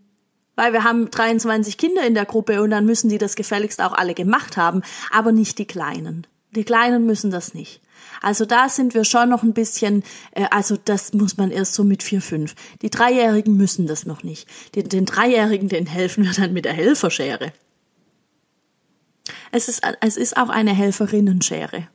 Weil 0.54 0.72
wir 0.72 0.84
haben 0.84 1.10
23 1.10 1.78
Kinder 1.78 2.06
in 2.06 2.14
der 2.14 2.26
Gruppe 2.26 2.62
und 2.62 2.70
dann 2.70 2.84
müssen 2.84 3.08
die 3.08 3.18
das 3.18 3.36
gefälligst 3.36 3.80
auch 3.80 3.92
alle 3.92 4.14
gemacht 4.14 4.56
haben, 4.56 4.82
aber 5.10 5.32
nicht 5.32 5.58
die 5.58 5.66
Kleinen. 5.66 6.26
Die 6.50 6.64
Kleinen 6.64 7.06
müssen 7.06 7.30
das 7.30 7.54
nicht. 7.54 7.80
Also 8.20 8.44
da 8.44 8.68
sind 8.68 8.94
wir 8.94 9.04
schon 9.04 9.30
noch 9.30 9.42
ein 9.42 9.54
bisschen, 9.54 10.04
äh, 10.32 10.46
also 10.50 10.76
das 10.76 11.14
muss 11.14 11.38
man 11.38 11.50
erst 11.50 11.74
so 11.74 11.82
mit 11.82 12.02
vier, 12.02 12.20
fünf. 12.20 12.54
Die 12.82 12.90
Dreijährigen 12.90 13.56
müssen 13.56 13.86
das 13.86 14.04
noch 14.06 14.22
nicht. 14.22 14.46
Den, 14.74 14.88
den 14.88 15.06
Dreijährigen, 15.06 15.68
den 15.68 15.86
helfen 15.86 16.24
wir 16.24 16.32
dann 16.32 16.52
mit 16.52 16.66
der 16.66 16.74
Helferschere. 16.74 17.52
Es 19.50 19.68
ist, 19.68 19.82
es 20.00 20.16
ist 20.16 20.36
auch 20.36 20.50
eine 20.50 20.72
Helferinnenschere. 20.72 21.88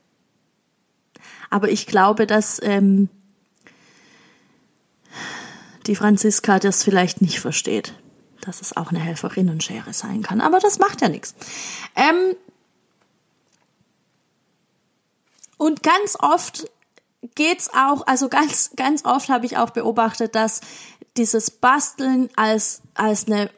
Aber 1.49 1.69
ich 1.69 1.85
glaube, 1.85 2.27
dass 2.27 2.59
ähm, 2.63 3.09
die 5.85 5.95
Franziska 5.95 6.59
das 6.59 6.83
vielleicht 6.83 7.21
nicht 7.21 7.39
versteht 7.39 7.93
dass 8.47 8.61
es 8.61 8.75
auch 8.75 8.89
eine 8.89 8.99
Helferinnenschere 8.99 9.93
sein 9.93 10.23
kann. 10.23 10.41
Aber 10.41 10.59
das 10.59 10.79
macht 10.79 11.01
ja 11.01 11.09
nichts. 11.09 11.35
Ähm, 11.95 12.35
Und 15.57 15.83
ganz 15.83 16.15
oft 16.19 16.69
geht's 17.35 17.69
auch, 17.73 18.05
also 18.05 18.29
ganz, 18.29 18.71
ganz 18.75 19.05
oft 19.05 19.29
habe 19.29 19.45
ich 19.45 19.57
auch 19.57 19.71
beobachtet, 19.71 20.35
dass 20.35 20.61
dieses 21.17 21.49
Basteln 21.49 22.29
als, 22.35 22.81
als 22.93 23.25
eine, 23.25 23.49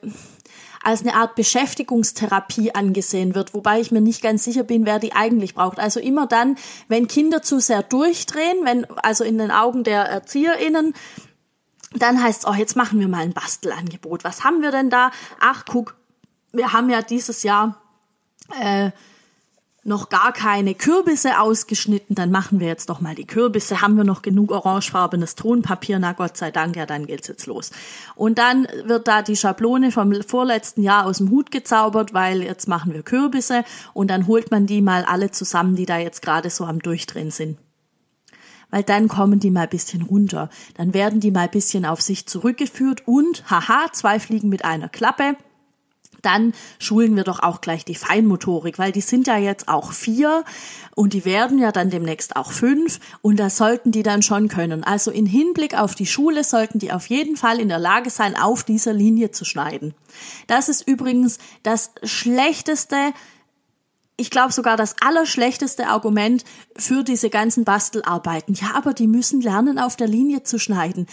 als 0.81 1.01
eine 1.01 1.13
Art 1.15 1.35
Beschäftigungstherapie 1.35 2.73
angesehen 2.73 3.35
wird, 3.35 3.53
wobei 3.53 3.81
ich 3.81 3.91
mir 3.91 3.99
nicht 3.99 4.21
ganz 4.21 4.45
sicher 4.45 4.63
bin, 4.63 4.85
wer 4.85 4.99
die 4.99 5.11
eigentlich 5.11 5.55
braucht. 5.55 5.77
Also 5.77 5.99
immer 5.99 6.25
dann, 6.25 6.55
wenn 6.87 7.09
Kinder 7.09 7.41
zu 7.41 7.59
sehr 7.59 7.83
durchdrehen, 7.83 8.59
wenn, 8.63 8.85
also 9.03 9.25
in 9.25 9.37
den 9.37 9.51
Augen 9.51 9.83
der 9.83 10.03
ErzieherInnen, 10.05 10.93
dann 11.95 12.21
heißt 12.21 12.43
es, 12.43 12.47
oh, 12.47 12.53
jetzt 12.53 12.75
machen 12.75 12.99
wir 12.99 13.07
mal 13.07 13.23
ein 13.23 13.33
Bastelangebot. 13.33 14.23
Was 14.23 14.43
haben 14.43 14.61
wir 14.61 14.71
denn 14.71 14.89
da? 14.89 15.11
Ach, 15.39 15.65
guck, 15.67 15.95
wir 16.51 16.73
haben 16.73 16.89
ja 16.89 17.01
dieses 17.01 17.43
Jahr 17.43 17.81
äh, 18.59 18.91
noch 19.83 20.09
gar 20.09 20.33
keine 20.33 20.75
Kürbisse 20.75 21.39
ausgeschnitten, 21.39 22.15
dann 22.15 22.31
machen 22.31 22.59
wir 22.59 22.67
jetzt 22.67 22.89
doch 22.89 23.01
mal 23.01 23.15
die 23.15 23.25
Kürbisse. 23.25 23.81
Haben 23.81 23.95
wir 23.95 24.03
noch 24.03 24.21
genug 24.21 24.51
orangefarbenes 24.51 25.35
Tonpapier? 25.35 25.99
Na 25.99 26.13
Gott 26.13 26.37
sei 26.37 26.51
Dank, 26.51 26.75
ja, 26.75 26.85
dann 26.85 27.07
geht's 27.07 27.27
jetzt 27.27 27.47
los. 27.47 27.71
Und 28.15 28.37
dann 28.37 28.67
wird 28.83 29.07
da 29.07 29.21
die 29.21 29.35
Schablone 29.35 29.91
vom 29.91 30.13
vorletzten 30.21 30.83
Jahr 30.83 31.05
aus 31.05 31.17
dem 31.17 31.29
Hut 31.29 31.49
gezaubert, 31.51 32.13
weil 32.13 32.43
jetzt 32.43 32.67
machen 32.67 32.93
wir 32.93 33.03
Kürbisse 33.03 33.63
und 33.93 34.09
dann 34.09 34.27
holt 34.27 34.51
man 34.51 34.65
die 34.65 34.81
mal 34.81 35.05
alle 35.05 35.31
zusammen, 35.31 35.75
die 35.75 35.85
da 35.85 35.97
jetzt 35.97 36.21
gerade 36.21 36.49
so 36.49 36.65
am 36.65 36.79
Durchdrehen 36.79 37.31
sind. 37.31 37.57
Weil 38.71 38.83
dann 38.83 39.07
kommen 39.07 39.39
die 39.39 39.51
mal 39.51 39.67
bisschen 39.67 40.03
runter. 40.03 40.49
Dann 40.75 40.93
werden 40.93 41.19
die 41.19 41.31
mal 41.31 41.47
bisschen 41.47 41.85
auf 41.85 42.01
sich 42.01 42.25
zurückgeführt 42.25 43.07
und, 43.07 43.49
haha, 43.49 43.91
zwei 43.91 44.19
Fliegen 44.19 44.49
mit 44.49 44.63
einer 44.65 44.89
Klappe 44.89 45.35
dann 46.21 46.53
schulen 46.79 47.15
wir 47.15 47.23
doch 47.23 47.41
auch 47.41 47.61
gleich 47.61 47.85
die 47.85 47.95
Feinmotorik, 47.95 48.79
weil 48.79 48.91
die 48.91 49.01
sind 49.01 49.27
ja 49.27 49.37
jetzt 49.37 49.67
auch 49.67 49.91
vier 49.91 50.43
und 50.95 51.13
die 51.13 51.25
werden 51.25 51.59
ja 51.59 51.71
dann 51.71 51.89
demnächst 51.89 52.35
auch 52.35 52.51
fünf 52.51 52.99
und 53.21 53.39
das 53.39 53.57
sollten 53.57 53.91
die 53.91 54.03
dann 54.03 54.21
schon 54.21 54.47
können. 54.47 54.83
Also 54.83 55.11
in 55.11 55.25
Hinblick 55.25 55.77
auf 55.77 55.95
die 55.95 56.05
Schule 56.05 56.43
sollten 56.43 56.79
die 56.79 56.91
auf 56.91 57.07
jeden 57.07 57.37
Fall 57.37 57.59
in 57.59 57.69
der 57.69 57.79
Lage 57.79 58.09
sein, 58.09 58.35
auf 58.35 58.63
dieser 58.63 58.93
Linie 58.93 59.31
zu 59.31 59.45
schneiden. 59.45 59.93
Das 60.47 60.69
ist 60.69 60.87
übrigens 60.87 61.39
das 61.63 61.91
schlechteste 62.03 63.13
ich 64.19 64.31
glaube 64.31 64.51
sogar 64.51 64.75
das 64.75 64.95
allerschlechteste 65.01 65.87
Argument 65.87 66.43
für 66.75 67.03
diese 67.03 67.29
ganzen 67.29 67.63
Bastelarbeiten. 67.63 68.53
Ja, 68.53 68.75
aber 68.75 68.93
die 68.93 69.07
müssen 69.07 69.41
lernen, 69.41 69.79
auf 69.79 69.95
der 69.95 70.07
Linie 70.07 70.43
zu 70.43 70.59
schneiden. 70.59 71.07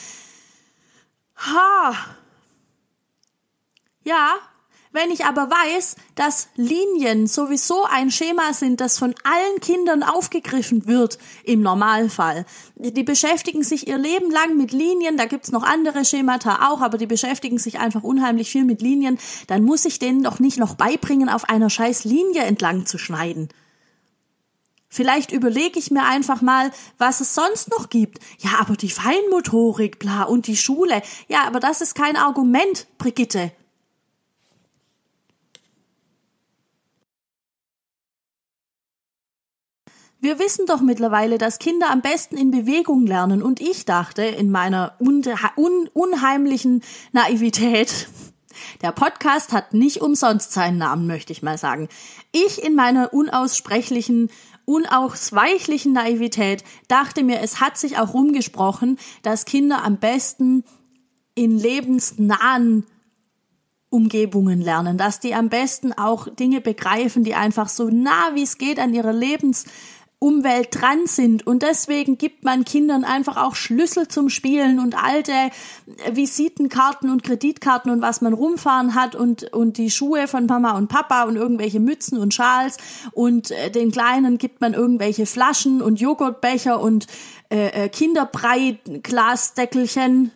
Ha. 1.37 1.95
Ja, 4.03 4.35
wenn 4.97 5.13
ich 5.13 5.25
aber 5.25 5.49
weiß, 5.49 5.95
dass 6.17 6.49
Linien 6.57 7.29
sowieso 7.29 7.85
ein 7.85 8.11
Schema 8.11 8.53
sind, 8.53 8.81
das 8.81 8.99
von 8.99 9.15
allen 9.23 9.61
Kindern 9.61 10.03
aufgegriffen 10.03 10.87
wird, 10.87 11.19
im 11.45 11.61
Normalfall. 11.61 12.47
Die 12.75 13.05
beschäftigen 13.05 13.63
sich 13.63 13.87
ihr 13.87 13.99
Leben 13.99 14.31
lang 14.31 14.57
mit 14.57 14.73
Linien, 14.73 15.17
da 15.17 15.27
gibt's 15.27 15.53
noch 15.53 15.63
andere 15.63 16.05
Schemata 16.05 16.69
auch, 16.69 16.81
aber 16.81 16.99
die 16.99 17.07
beschäftigen 17.07 17.59
sich 17.59 17.79
einfach 17.79 18.03
unheimlich 18.03 18.51
viel 18.51 18.65
mit 18.65 18.83
Linien, 18.83 19.19
dann 19.47 19.63
muss 19.63 19.85
ich 19.85 20.01
denen 20.01 20.25
doch 20.25 20.41
nicht 20.41 20.59
noch 20.59 20.75
beibringen, 20.75 21.29
auf 21.29 21.49
einer 21.49 21.71
scheiß 21.71 22.05
Linie 22.05 22.43
entlang 22.43 22.87
zu 22.87 22.99
schneiden. 22.99 23.51
Vielleicht 24.89 25.31
überlege 25.31 25.79
ich 25.79 25.91
mir 25.91 26.05
einfach 26.05 26.41
mal, 26.41 26.71
was 26.97 27.21
es 27.21 27.35
sonst 27.35 27.71
noch 27.71 27.91
gibt. 27.91 28.19
Ja, 28.39 28.53
aber 28.61 28.77
die 28.77 28.89
Feinmotorik, 28.89 29.99
bla, 29.99 30.23
und 30.23 30.47
die 30.47 30.57
Schule. 30.57 31.03
Ja, 31.29 31.47
aber 31.47 31.61
das 31.61 31.83
ist 31.83 31.95
kein 31.95 32.17
Argument, 32.17 32.87
Brigitte. 32.97 33.53
Wir 40.19 40.39
wissen 40.39 40.65
doch 40.67 40.81
mittlerweile, 40.81 41.37
dass 41.37 41.59
Kinder 41.59 41.91
am 41.91 42.01
besten 42.01 42.39
in 42.39 42.51
Bewegung 42.51 43.07
lernen 43.07 43.43
und 43.43 43.61
ich 43.61 43.85
dachte 43.85 44.23
in 44.23 44.51
meiner 44.51 44.95
un 44.99 45.23
unheimlichen 45.93 46.83
Naivität, 47.13 48.09
der 48.81 48.93
Podcast 48.93 49.53
hat 49.53 49.75
nicht 49.75 50.01
umsonst 50.01 50.53
seinen 50.53 50.79
Namen, 50.79 51.07
möchte 51.07 51.33
ich 51.33 51.43
mal 51.43 51.59
sagen. 51.59 51.89
Ich 52.33 52.65
in 52.65 52.75
meiner 52.75 53.13
unaussprechlichen, 53.13 54.31
unausweichlichen 54.65 55.93
Naivität 55.93 56.65
dachte 56.89 57.23
mir, 57.23 57.41
es 57.41 57.61
hat 57.61 57.77
sich 57.77 57.99
auch 57.99 58.15
rumgesprochen, 58.15 58.99
dass 59.23 59.45
Kinder 59.45 59.85
am 59.85 59.99
besten 59.99 60.65
in 61.35 61.59
lebensnahen 61.59 62.87
Umgebungen 63.91 64.61
lernen, 64.63 64.99
dass 64.99 65.21
die 65.21 65.35
am 65.35 65.51
besten 65.51 65.93
auch 65.93 66.29
Dinge 66.29 66.61
begreifen, 66.61 67.23
die 67.23 67.35
einfach 67.35 67.69
so 67.69 67.89
nah 67.89 68.35
wie 68.35 68.43
es 68.43 68.59
geht 68.59 68.79
an 68.79 68.95
ihre 68.95 69.13
Lebens 69.13 69.67
Umwelt 70.27 70.69
dran 70.73 71.07
sind. 71.07 71.47
Und 71.47 71.63
deswegen 71.63 72.19
gibt 72.19 72.43
man 72.43 72.65
Kindern 72.65 73.05
einfach 73.05 73.37
auch 73.37 73.55
Schlüssel 73.55 74.09
zum 74.09 74.29
Spielen 74.29 74.81
und 74.81 75.01
alte 75.01 75.31
Visitenkarten 76.11 77.11
und 77.11 77.23
Kreditkarten 77.23 77.93
und 77.93 78.03
was 78.03 78.23
man 78.23 78.33
rumfahren 78.33 78.97
hat 78.97 79.15
und, 79.15 79.45
und 79.53 79.79
die 79.79 79.89
Schuhe 79.89 80.27
von 80.27 80.47
Mama 80.47 80.73
und 80.73 80.89
Papa 80.89 81.23
und 81.23 81.37
irgendwelche 81.37 81.79
Mützen 81.79 82.19
und 82.19 82.35
Schals 82.35 82.79
und 83.13 83.53
äh, 83.53 83.71
den 83.71 83.93
Kleinen 83.93 84.37
gibt 84.39 84.61
man 84.61 84.75
irgendwelche 84.75 85.27
Flaschen 85.27 85.81
und 85.81 86.01
Joghurtbecher 86.01 86.81
und 86.81 87.07
äh, 87.49 87.85
äh 87.85 87.89
Kinderbrei, 87.89 88.81
Glasdeckelchen, 89.05 90.33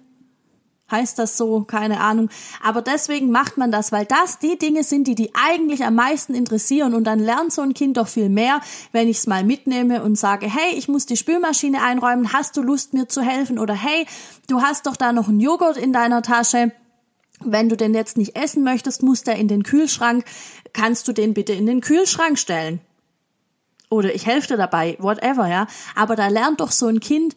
heißt 0.91 1.19
das 1.19 1.37
so, 1.37 1.63
keine 1.63 2.01
Ahnung. 2.01 2.31
Aber 2.63 2.83
deswegen 2.83 3.31
macht 3.31 3.57
man 3.57 3.71
das, 3.71 3.93
weil 3.93 4.07
das 4.07 4.39
die 4.39 4.59
Dinge 4.59 4.85
sind, 4.85 5.07
die 5.07 5.15
die 5.15 5.33
eigentlich 5.35 5.85
am 5.85 5.95
meisten 5.95 6.35
interessieren 6.35 6.95
und 6.95 7.05
dann 7.05 7.19
lernt 7.19 7.53
so 7.53 7.63
ein 7.63 7.75
Kind 7.75 7.97
doch 7.97 8.09
viel 8.09 8.29
mehr, 8.29 8.61
wenn 8.93 9.09
ich 9.09 9.19
es 9.19 9.27
mal 9.27 9.45
mitnehme 9.45 10.03
und 10.03 10.17
sage, 10.17 10.47
hey, 10.47 10.75
ich 10.75 10.89
muss 10.89 11.07
die 11.07 11.17
Spülmaschine 11.17 11.83
einräumen, 11.83 12.33
hast 12.33 12.57
du 12.57 12.63
Lust 12.63 12.95
mir 12.95 13.09
zu 13.09 13.23
helfen? 13.23 13.59
Oder 13.59 13.75
hey, 13.75 14.07
du 14.49 14.63
hast 14.63 14.87
doch 14.87 14.97
da 14.97 15.13
noch 15.13 15.29
einen 15.29 15.41
Joghurt 15.41 15.77
in 15.77 15.93
deiner 15.93 16.23
Tasche. 16.23 16.73
Wenn 17.43 17.69
du 17.69 17.77
den 17.77 17.95
jetzt 17.95 18.19
nicht 18.19 18.37
essen 18.37 18.63
möchtest, 18.63 19.03
muss 19.03 19.23
der 19.23 19.37
in 19.37 19.49
den 19.49 19.63
Kühlschrank. 19.63 20.25
Kannst 20.73 21.09
du 21.09 21.13
den 21.13 21.35
bitte 21.35 21.53
in 21.53 21.67
den 21.67 21.81
Kühlschrank 21.81 22.39
stellen? 22.39 22.81
Oder 23.89 24.15
ich 24.15 24.25
helfe 24.25 24.49
dir 24.49 24.57
dabei, 24.57 24.97
whatever, 25.01 25.49
ja. 25.49 25.67
Aber 25.97 26.15
da 26.15 26.29
lernt 26.29 26.61
doch 26.61 26.71
so 26.71 26.87
ein 26.87 27.01
Kind, 27.01 27.35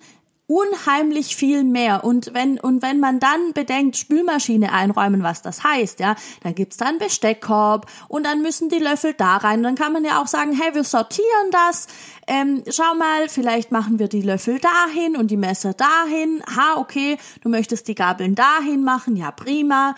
unheimlich 0.53 1.35
viel 1.35 1.63
mehr. 1.63 2.03
Und 2.03 2.33
wenn, 2.35 2.59
und 2.59 2.83
wenn 2.83 2.99
man 2.99 3.19
dann 3.19 3.53
bedenkt, 3.53 3.97
Spülmaschine 3.97 4.71
einräumen, 4.71 5.23
was 5.23 5.41
das 5.41 5.63
heißt, 5.63 5.99
ja, 5.99 6.15
dann 6.43 6.53
gibt's 6.53 6.77
da 6.77 6.85
einen 6.85 6.99
Besteckkorb 6.99 7.87
und 8.07 8.23
dann 8.23 8.43
müssen 8.43 8.69
die 8.69 8.77
Löffel 8.77 9.13
da 9.13 9.37
rein. 9.37 9.63
Dann 9.63 9.73
kann 9.73 9.93
man 9.93 10.05
ja 10.05 10.21
auch 10.21 10.27
sagen, 10.27 10.53
hey, 10.53 10.75
wir 10.75 10.83
sortieren 10.83 11.49
das. 11.51 11.87
Ähm, 12.27 12.63
schau 12.69 12.93
mal, 12.93 13.29
vielleicht 13.29 13.71
machen 13.71 13.97
wir 13.97 14.07
die 14.07 14.21
Löffel 14.21 14.59
dahin 14.59 15.17
und 15.17 15.31
die 15.31 15.37
Messer 15.37 15.73
dahin. 15.73 16.43
Ha, 16.55 16.77
okay, 16.77 17.17
du 17.41 17.49
möchtest 17.49 17.87
die 17.87 17.95
Gabeln 17.95 18.35
dahin 18.35 18.83
machen. 18.83 19.15
Ja, 19.15 19.31
prima. 19.31 19.95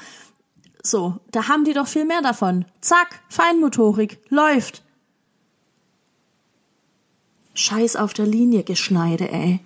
So, 0.82 1.20
da 1.32 1.50
haben 1.50 1.66
die 1.66 1.74
doch 1.74 1.88
viel 1.88 2.06
mehr 2.06 2.22
davon. 2.22 2.64
Zack, 2.80 3.20
Feinmotorik, 3.28 4.20
läuft. 4.30 4.84
Scheiß 7.56 7.98
auf 7.98 8.14
der 8.14 8.26
Linie 8.26 8.64
geschneide, 8.64 9.30
ey 9.30 9.60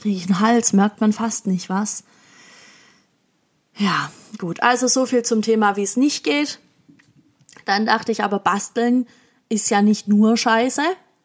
kriege 0.00 0.40
Hals, 0.40 0.72
merkt 0.72 1.00
man 1.00 1.12
fast 1.12 1.46
nicht, 1.46 1.68
was? 1.68 2.04
Ja, 3.76 4.10
gut. 4.38 4.62
Also 4.62 4.88
so 4.88 5.06
viel 5.06 5.22
zum 5.22 5.42
Thema, 5.42 5.76
wie 5.76 5.82
es 5.82 5.96
nicht 5.96 6.24
geht. 6.24 6.58
Dann 7.64 7.86
dachte 7.86 8.12
ich 8.12 8.24
aber, 8.24 8.38
basteln 8.38 9.06
ist 9.48 9.70
ja 9.70 9.82
nicht 9.82 10.08
nur 10.08 10.36
scheiße. 10.36 10.82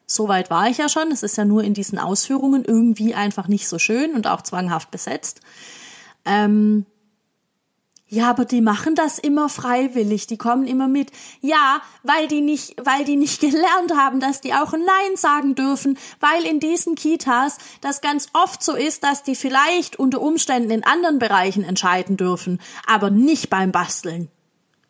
Soweit 0.08 0.50
war 0.50 0.70
ich 0.70 0.78
ja 0.78 0.90
schon. 0.90 1.12
Es 1.12 1.24
ist 1.24 1.38
ja 1.38 1.46
nur 1.46 1.64
in 1.64 1.74
diesen 1.74 1.98
Ausführungen 1.98 2.64
irgendwie 2.64 3.16
einfach 3.16 3.48
nicht 3.48 3.68
so 3.68 3.80
schön 3.80 4.14
und 4.14 4.28
auch 4.28 4.42
zwanghaft 4.42 4.92
besetzt. 4.92 5.42
Ähm, 6.26 6.86
ja, 8.08 8.30
aber 8.30 8.46
die 8.46 8.62
machen 8.62 8.94
das 8.94 9.18
immer 9.18 9.50
freiwillig, 9.50 10.28
die 10.28 10.38
kommen 10.38 10.68
immer 10.68 10.88
mit. 10.88 11.12
Ja, 11.42 11.82
weil 12.04 12.28
die 12.28 12.42
nicht, 12.42 12.76
weil 12.86 13.04
die 13.04 13.16
nicht 13.16 13.40
gelernt 13.42 13.96
haben, 13.98 14.20
dass 14.20 14.42
die 14.42 14.54
auch 14.54 14.74
Nein 14.74 15.16
sagen 15.16 15.56
dürfen, 15.56 15.98
weil 16.20 16.46
in 16.46 16.60
diesen 16.60 16.96
Kitas 16.96 17.58
das 17.82 18.02
ganz 18.02 18.30
oft 18.34 18.64
so 18.64 18.76
ist, 18.76 19.04
dass 19.04 19.24
die 19.24 19.36
vielleicht 19.36 19.98
unter 19.98 20.22
Umständen 20.22 20.70
in 20.70 20.84
anderen 20.84 21.18
Bereichen 21.18 21.64
entscheiden 21.64 22.16
dürfen, 22.16 22.62
aber 22.86 23.10
nicht 23.10 23.50
beim 23.50 23.72
Basteln. 23.72 24.30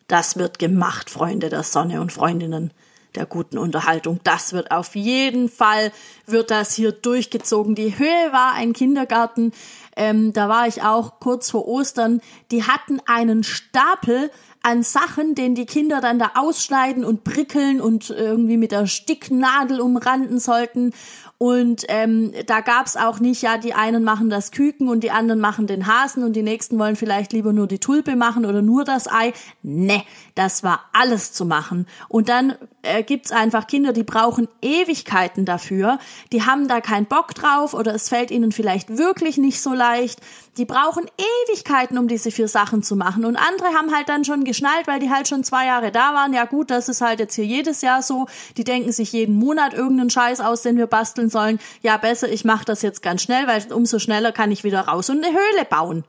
Das 0.08 0.36
wird 0.36 0.58
gemacht, 0.58 1.08
Freunde 1.08 1.48
der 1.48 1.62
Sonne 1.62 2.00
und 2.00 2.12
Freundinnen 2.12 2.70
der 3.16 3.26
guten 3.26 3.58
Unterhaltung. 3.58 4.20
Das 4.24 4.52
wird 4.52 4.70
auf 4.70 4.94
jeden 4.94 5.48
Fall, 5.48 5.92
wird 6.26 6.50
das 6.50 6.74
hier 6.74 6.92
durchgezogen. 6.92 7.74
Die 7.74 7.98
Höhe 7.98 8.32
war 8.32 8.52
ein 8.52 8.72
Kindergarten, 8.72 9.52
ähm, 9.96 10.32
da 10.32 10.48
war 10.48 10.68
ich 10.68 10.82
auch 10.82 11.20
kurz 11.20 11.50
vor 11.50 11.66
Ostern, 11.66 12.20
die 12.50 12.64
hatten 12.64 13.00
einen 13.06 13.42
Stapel 13.42 14.30
an 14.62 14.82
Sachen, 14.82 15.36
den 15.36 15.54
die 15.54 15.64
Kinder 15.64 16.00
dann 16.00 16.18
da 16.18 16.32
ausschneiden 16.34 17.04
und 17.04 17.22
prickeln 17.22 17.80
und 17.80 18.10
irgendwie 18.10 18.56
mit 18.56 18.72
der 18.72 18.86
Sticknadel 18.86 19.80
umranden 19.80 20.40
sollten. 20.40 20.92
Und 21.38 21.84
ähm, 21.88 22.32
da 22.46 22.62
gab's 22.62 22.96
auch 22.96 23.20
nicht, 23.20 23.42
ja, 23.42 23.58
die 23.58 23.74
einen 23.74 24.02
machen 24.02 24.28
das 24.28 24.50
Küken 24.50 24.88
und 24.88 25.04
die 25.04 25.12
anderen 25.12 25.40
machen 25.40 25.66
den 25.66 25.86
Hasen 25.86 26.24
und 26.24 26.32
die 26.32 26.42
nächsten 26.42 26.78
wollen 26.78 26.96
vielleicht 26.96 27.32
lieber 27.32 27.52
nur 27.52 27.68
die 27.68 27.78
Tulpe 27.78 28.16
machen 28.16 28.44
oder 28.44 28.60
nur 28.60 28.84
das 28.84 29.06
Ei. 29.06 29.34
Ne, 29.62 30.02
das 30.34 30.64
war 30.64 30.86
alles 30.92 31.32
zu 31.32 31.44
machen. 31.44 31.86
Und 32.08 32.28
dann 32.28 32.54
äh, 32.86 33.02
gibt's 33.02 33.32
einfach 33.32 33.66
Kinder, 33.66 33.92
die 33.92 34.04
brauchen 34.04 34.48
Ewigkeiten 34.62 35.44
dafür. 35.44 35.98
Die 36.32 36.42
haben 36.44 36.68
da 36.68 36.80
keinen 36.80 37.06
Bock 37.06 37.34
drauf 37.34 37.74
oder 37.74 37.94
es 37.94 38.08
fällt 38.08 38.30
ihnen 38.30 38.52
vielleicht 38.52 38.96
wirklich 38.96 39.36
nicht 39.36 39.60
so 39.60 39.74
leicht. 39.74 40.20
Die 40.56 40.64
brauchen 40.64 41.06
Ewigkeiten, 41.48 41.98
um 41.98 42.08
diese 42.08 42.30
vier 42.30 42.48
Sachen 42.48 42.82
zu 42.82 42.96
machen. 42.96 43.24
Und 43.24 43.36
andere 43.36 43.68
haben 43.74 43.94
halt 43.94 44.08
dann 44.08 44.24
schon 44.24 44.44
geschnallt, 44.44 44.86
weil 44.86 45.00
die 45.00 45.10
halt 45.10 45.28
schon 45.28 45.44
zwei 45.44 45.66
Jahre 45.66 45.92
da 45.92 46.14
waren. 46.14 46.32
Ja 46.32 46.44
gut, 46.44 46.70
das 46.70 46.88
ist 46.88 47.00
halt 47.00 47.20
jetzt 47.20 47.34
hier 47.34 47.44
jedes 47.44 47.82
Jahr 47.82 48.02
so. 48.02 48.26
Die 48.56 48.64
denken 48.64 48.92
sich 48.92 49.12
jeden 49.12 49.34
Monat 49.34 49.74
irgendeinen 49.74 50.10
Scheiß 50.10 50.40
aus, 50.40 50.62
den 50.62 50.76
wir 50.76 50.86
basteln 50.86 51.28
sollen. 51.28 51.58
Ja, 51.82 51.96
besser, 51.96 52.30
ich 52.30 52.44
mache 52.44 52.64
das 52.64 52.82
jetzt 52.82 53.02
ganz 53.02 53.22
schnell, 53.22 53.46
weil 53.46 53.70
umso 53.72 53.98
schneller 53.98 54.32
kann 54.32 54.50
ich 54.50 54.64
wieder 54.64 54.82
raus 54.82 55.10
und 55.10 55.24
eine 55.24 55.34
Höhle 55.34 55.64
bauen. 55.68 56.04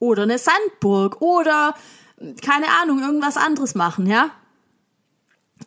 Oder 0.00 0.24
eine 0.24 0.38
Sandburg 0.38 1.20
oder 1.22 1.74
keine 2.42 2.66
Ahnung, 2.82 3.00
irgendwas 3.00 3.36
anderes 3.36 3.74
machen, 3.74 4.06
ja? 4.06 4.30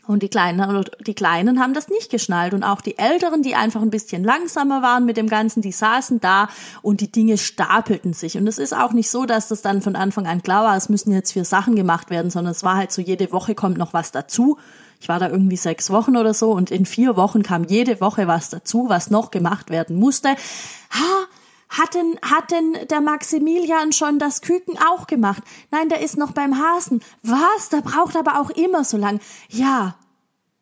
Und 0.07 0.23
die 0.23 0.29
Kleinen, 0.29 0.83
die 1.05 1.13
Kleinen 1.13 1.59
haben 1.59 1.73
das 1.73 1.87
nicht 1.87 2.09
geschnallt. 2.09 2.53
Und 2.53 2.63
auch 2.63 2.81
die 2.81 2.97
Älteren, 2.97 3.43
die 3.43 3.55
einfach 3.55 3.81
ein 3.81 3.91
bisschen 3.91 4.23
langsamer 4.23 4.81
waren 4.81 5.05
mit 5.05 5.15
dem 5.15 5.27
Ganzen, 5.27 5.61
die 5.61 5.71
saßen 5.71 6.19
da 6.19 6.49
und 6.81 7.01
die 7.01 7.11
Dinge 7.11 7.37
stapelten 7.37 8.13
sich. 8.13 8.37
Und 8.37 8.47
es 8.47 8.57
ist 8.57 8.75
auch 8.75 8.93
nicht 8.93 9.09
so, 9.09 9.25
dass 9.25 9.47
das 9.47 9.61
dann 9.61 9.81
von 9.81 9.95
Anfang 9.95 10.27
an 10.27 10.41
klar 10.43 10.63
war, 10.65 10.75
es 10.75 10.89
müssen 10.89 11.13
jetzt 11.13 11.31
vier 11.31 11.45
Sachen 11.45 11.75
gemacht 11.75 12.09
werden, 12.09 12.31
sondern 12.31 12.51
es 12.51 12.63
war 12.63 12.77
halt 12.77 12.91
so, 12.91 13.01
jede 13.01 13.31
Woche 13.31 13.55
kommt 13.55 13.77
noch 13.77 13.93
was 13.93 14.11
dazu. 14.11 14.57
Ich 14.99 15.09
war 15.09 15.19
da 15.19 15.29
irgendwie 15.29 15.57
sechs 15.57 15.89
Wochen 15.89 16.15
oder 16.15 16.33
so 16.33 16.51
und 16.51 16.69
in 16.69 16.85
vier 16.85 17.15
Wochen 17.15 17.41
kam 17.41 17.63
jede 17.63 18.01
Woche 18.01 18.27
was 18.27 18.49
dazu, 18.49 18.85
was 18.87 19.09
noch 19.09 19.31
gemacht 19.31 19.71
werden 19.71 19.95
musste. 19.95 20.29
Ha, 20.29 21.27
hat 21.71 21.93
denn, 21.93 22.19
hat 22.21 22.51
denn 22.51 22.77
der 22.89 22.99
Maximilian 23.01 23.93
schon 23.93 24.19
das 24.19 24.41
Küken 24.41 24.77
auch 24.77 25.07
gemacht? 25.07 25.41
Nein, 25.71 25.87
der 25.87 26.01
ist 26.01 26.17
noch 26.17 26.33
beim 26.33 26.59
Hasen. 26.59 27.01
Was? 27.23 27.69
Der 27.69 27.81
braucht 27.81 28.17
aber 28.17 28.39
auch 28.39 28.49
immer 28.51 28.83
so 28.83 28.97
lang. 28.97 29.19
Ja. 29.47 29.95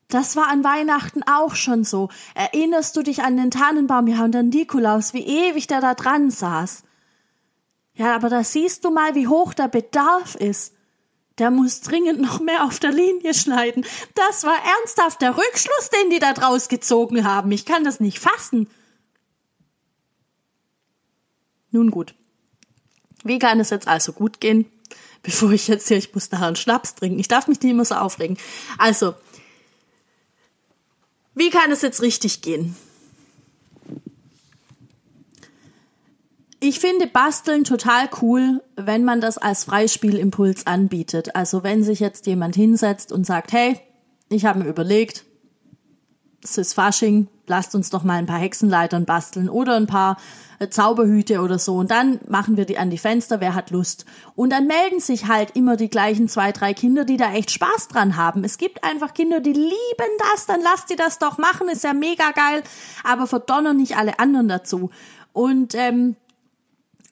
Das 0.07 0.35
war 0.35 0.47
an 0.47 0.63
Weihnachten 0.63 1.21
auch 1.23 1.53
schon 1.55 1.83
so. 1.83 2.09
Erinnerst 2.33 2.95
du 2.95 3.03
dich 3.03 3.23
an 3.23 3.37
den 3.37 3.51
Tannenbaum? 3.51 4.07
Ja, 4.07 4.23
und 4.23 4.35
an 4.35 4.49
Nikolaus, 4.49 5.13
wie 5.13 5.23
ewig 5.23 5.67
der 5.67 5.81
da 5.81 5.93
dran 5.93 6.31
saß. 6.31 6.83
Ja, 7.93 8.15
aber 8.15 8.29
da 8.29 8.43
siehst 8.43 8.85
du 8.85 8.91
mal, 8.91 9.13
wie 9.13 9.27
hoch 9.27 9.53
der 9.53 9.67
Bedarf 9.67 10.35
ist. 10.35 10.73
Der 11.37 11.51
muss 11.51 11.81
dringend 11.81 12.19
noch 12.19 12.39
mehr 12.39 12.65
auf 12.65 12.79
der 12.79 12.91
Linie 12.91 13.33
schneiden. 13.33 13.85
Das 14.15 14.43
war 14.43 14.55
ernsthaft 14.55 15.21
der 15.21 15.37
Rückschluss, 15.37 15.89
den 15.89 16.09
die 16.09 16.19
da 16.19 16.33
draus 16.33 16.69
gezogen 16.69 17.23
haben. 17.23 17.51
Ich 17.51 17.65
kann 17.65 17.83
das 17.83 17.99
nicht 17.99 18.19
fassen. 18.19 18.67
Nun 21.71 21.91
gut. 21.91 22.15
Wie 23.23 23.39
kann 23.39 23.59
es 23.59 23.69
jetzt 23.69 23.87
also 23.87 24.13
gut 24.13 24.39
gehen? 24.39 24.65
Bevor 25.23 25.51
ich 25.51 25.67
jetzt 25.67 25.87
hier, 25.87 25.97
ich 25.97 26.13
muss 26.13 26.31
nachher 26.31 26.47
einen 26.47 26.55
Schnaps 26.55 26.95
trinken. 26.95 27.19
Ich 27.19 27.27
darf 27.27 27.47
mich 27.47 27.61
nicht 27.61 27.71
immer 27.71 27.85
so 27.85 27.95
aufregen. 27.95 28.37
Also, 28.77 29.15
wie 31.35 31.49
kann 31.49 31.71
es 31.71 31.81
jetzt 31.81 32.01
richtig 32.01 32.41
gehen? 32.41 32.75
Ich 36.61 36.79
finde 36.79 37.07
Basteln 37.07 37.63
total 37.63 38.09
cool, 38.21 38.61
wenn 38.75 39.05
man 39.05 39.21
das 39.21 39.37
als 39.37 39.63
Freispielimpuls 39.63 40.67
anbietet. 40.67 41.35
Also 41.35 41.63
wenn 41.63 41.83
sich 41.83 42.01
jetzt 42.01 42.25
jemand 42.27 42.55
hinsetzt 42.55 43.13
und 43.13 43.25
sagt, 43.25 43.53
hey, 43.53 43.79
ich 44.27 44.43
habe 44.43 44.59
mir 44.59 44.69
überlegt, 44.69 45.23
es 46.43 46.57
ist 46.57 46.73
Fasching, 46.73 47.27
lasst 47.47 47.75
uns 47.75 47.89
doch 47.89 48.03
mal 48.03 48.15
ein 48.15 48.25
paar 48.25 48.39
Hexenleitern 48.39 49.05
basteln 49.05 49.49
oder 49.49 49.75
ein 49.75 49.87
paar 49.87 50.17
äh, 50.59 50.69
Zauberhüte 50.69 51.41
oder 51.41 51.59
so. 51.59 51.75
Und 51.75 51.91
dann 51.91 52.19
machen 52.27 52.57
wir 52.57 52.65
die 52.65 52.77
an 52.77 52.89
die 52.89 52.97
Fenster, 52.97 53.41
wer 53.41 53.55
hat 53.55 53.71
Lust. 53.71 54.05
Und 54.35 54.51
dann 54.51 54.67
melden 54.67 54.99
sich 54.99 55.27
halt 55.27 55.55
immer 55.55 55.75
die 55.75 55.89
gleichen 55.89 56.27
zwei, 56.27 56.51
drei 56.51 56.73
Kinder, 56.73 57.05
die 57.05 57.17
da 57.17 57.33
echt 57.33 57.51
Spaß 57.51 57.89
dran 57.89 58.15
haben. 58.15 58.43
Es 58.43 58.57
gibt 58.57 58.83
einfach 58.83 59.13
Kinder, 59.13 59.39
die 59.39 59.53
lieben 59.53 60.17
das, 60.31 60.45
dann 60.45 60.61
lasst 60.61 60.89
die 60.89 60.95
das 60.95 61.19
doch 61.19 61.37
machen, 61.37 61.67
ist 61.69 61.83
ja 61.83 61.93
mega 61.93 62.31
geil, 62.31 62.63
aber 63.03 63.27
verdonnern 63.27 63.77
nicht 63.77 63.97
alle 63.97 64.19
anderen 64.19 64.47
dazu. 64.47 64.91
Und 65.33 65.75
ähm, 65.75 66.15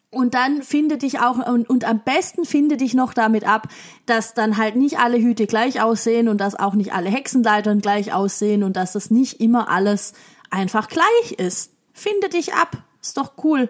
und 0.09 0.35
dann 0.35 0.63
finde 0.63 0.97
dich 0.97 1.19
auch, 1.19 1.45
und, 1.47 1.69
und 1.69 1.83
am 1.83 1.99
besten 1.99 2.45
finde 2.45 2.77
dich 2.77 2.93
noch 2.93 3.13
damit 3.13 3.45
ab, 3.45 3.67
dass 4.05 4.33
dann 4.33 4.57
halt 4.57 4.77
nicht 4.77 4.99
alle 4.99 5.17
Hüte 5.17 5.47
gleich 5.47 5.81
aussehen 5.81 6.29
und 6.29 6.39
dass 6.39 6.55
auch 6.55 6.75
nicht 6.75 6.93
alle 6.93 7.09
Hexenleitern 7.09 7.81
gleich 7.81 8.13
aussehen 8.13 8.63
und 8.63 8.77
dass 8.77 8.93
das 8.93 9.11
nicht 9.11 9.41
immer 9.41 9.69
alles 9.69 10.13
einfach 10.49 10.87
gleich 10.87 11.33
ist. 11.37 11.73
Finde 11.91 12.29
dich 12.29 12.53
ab. 12.53 12.77
Ist 13.01 13.17
doch 13.17 13.33
cool. 13.43 13.69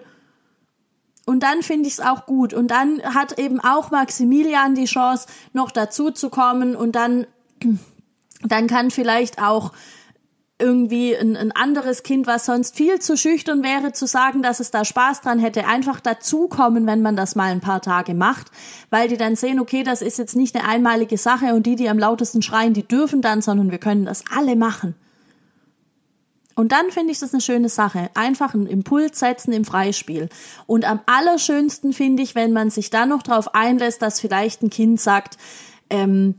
Und 1.26 1.42
dann 1.42 1.62
finde 1.62 1.88
ich 1.88 1.94
es 1.94 2.00
auch 2.00 2.24
gut. 2.24 2.54
Und 2.54 2.70
dann 2.70 3.02
hat 3.02 3.38
eben 3.38 3.60
auch 3.60 3.90
Maximilian 3.90 4.74
die 4.74 4.86
Chance, 4.86 5.26
noch 5.52 5.72
dazu 5.72 6.10
zu 6.10 6.30
kommen. 6.30 6.76
Und 6.76 6.92
dann, 6.92 7.26
dann 8.42 8.68
kann 8.68 8.90
vielleicht 8.92 9.42
auch 9.42 9.72
irgendwie 10.58 11.16
ein, 11.16 11.36
ein 11.36 11.52
anderes 11.52 12.02
Kind, 12.02 12.26
was 12.26 12.46
sonst 12.46 12.76
viel 12.76 12.98
zu 12.98 13.16
schüchtern 13.16 13.62
wäre, 13.62 13.92
zu 13.92 14.06
sagen, 14.06 14.42
dass 14.42 14.58
es 14.60 14.70
da 14.70 14.84
Spaß 14.84 15.20
dran 15.20 15.38
hätte, 15.38 15.66
einfach 15.66 16.00
dazukommen, 16.00 16.86
wenn 16.86 17.00
man 17.00 17.14
das 17.14 17.36
mal 17.36 17.52
ein 17.52 17.60
paar 17.60 17.80
Tage 17.80 18.14
macht, 18.14 18.48
weil 18.90 19.08
die 19.08 19.16
dann 19.16 19.36
sehen, 19.36 19.60
okay, 19.60 19.84
das 19.84 20.02
ist 20.02 20.18
jetzt 20.18 20.34
nicht 20.34 20.56
eine 20.56 20.66
einmalige 20.66 21.16
Sache 21.16 21.54
und 21.54 21.66
die, 21.66 21.76
die 21.76 21.88
am 21.88 21.98
lautesten 21.98 22.42
schreien, 22.42 22.74
die 22.74 22.86
dürfen 22.86 23.22
dann, 23.22 23.40
sondern 23.40 23.70
wir 23.70 23.78
können 23.78 24.04
das 24.04 24.24
alle 24.34 24.56
machen. 24.56 24.94
Und 26.56 26.72
dann 26.72 26.90
finde 26.90 27.12
ich 27.12 27.20
das 27.20 27.32
eine 27.32 27.40
schöne 27.40 27.68
Sache. 27.68 28.10
Einfach 28.14 28.52
einen 28.52 28.66
Impuls 28.66 29.20
setzen 29.20 29.52
im 29.52 29.64
Freispiel. 29.64 30.28
Und 30.66 30.84
am 30.84 30.98
allerschönsten 31.06 31.92
finde 31.92 32.24
ich, 32.24 32.34
wenn 32.34 32.52
man 32.52 32.70
sich 32.70 32.90
dann 32.90 33.10
noch 33.10 33.22
darauf 33.22 33.54
einlässt, 33.54 34.02
dass 34.02 34.18
vielleicht 34.18 34.64
ein 34.64 34.70
Kind 34.70 35.00
sagt, 35.00 35.36
ähm, 35.88 36.34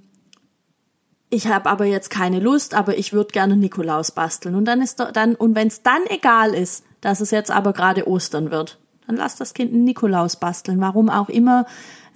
ich 1.30 1.48
habe 1.48 1.70
aber 1.70 1.86
jetzt 1.86 2.10
keine 2.10 2.40
Lust, 2.40 2.74
aber 2.74 2.98
ich 2.98 3.14
würde 3.14 3.32
gerne 3.32 3.56
Nikolaus 3.56 4.12
basteln. 4.12 4.56
Und 4.56 4.66
dann 4.66 4.82
ist 4.82 5.00
dann, 5.00 5.36
und 5.36 5.56
wenn 5.56 5.68
es 5.68 5.84
dann 5.84 6.02
egal 6.10 6.54
ist, 6.54 6.84
dass 7.02 7.22
es 7.22 7.32
jetzt 7.32 7.52
aber 7.52 7.74
gerade 7.74 8.08
Ostern 8.08 8.52
wird, 8.52 8.80
dann 9.06 9.16
lass 9.16 9.36
das 9.36 9.54
Kind 9.54 9.74
einen 9.74 9.84
Nikolaus 9.84 10.36
basteln. 10.38 10.82
Warum 10.82 11.10
auch 11.10 11.30
immer 11.30 11.66